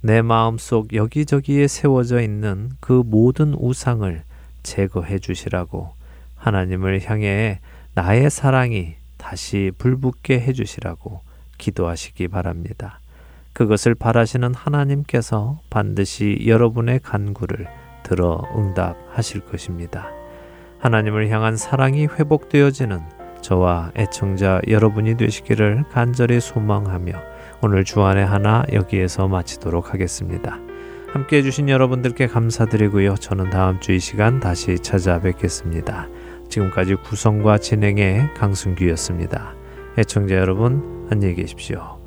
[0.00, 4.22] 내 마음 속 여기저기에 세워져 있는 그 모든 우상을
[4.62, 5.92] 제거해 주시라고
[6.36, 7.60] 하나님을 향해
[7.94, 11.20] 나의 사랑이 다시 불붙게 해 주시라고
[11.58, 13.01] 기도하시기 바랍니다.
[13.52, 17.66] 그것을 바라시는 하나님께서 반드시 여러분의 간구를
[18.02, 20.08] 들어 응답하실 것입니다.
[20.78, 23.00] 하나님을 향한 사랑이 회복되어지는
[23.40, 27.12] 저와 애청자 여러분이 되시기를 간절히 소망하며
[27.62, 30.58] 오늘 주안의 하나 여기에서 마치도록 하겠습니다.
[31.12, 33.16] 함께 해주신 여러분들께 감사드리고요.
[33.16, 36.08] 저는 다음 주 이 시간 다시 찾아뵙겠습니다.
[36.48, 39.54] 지금까지 구성과 진행의 강승규였습니다.
[39.98, 42.01] 애청자 여러분 안녕히 계십시오.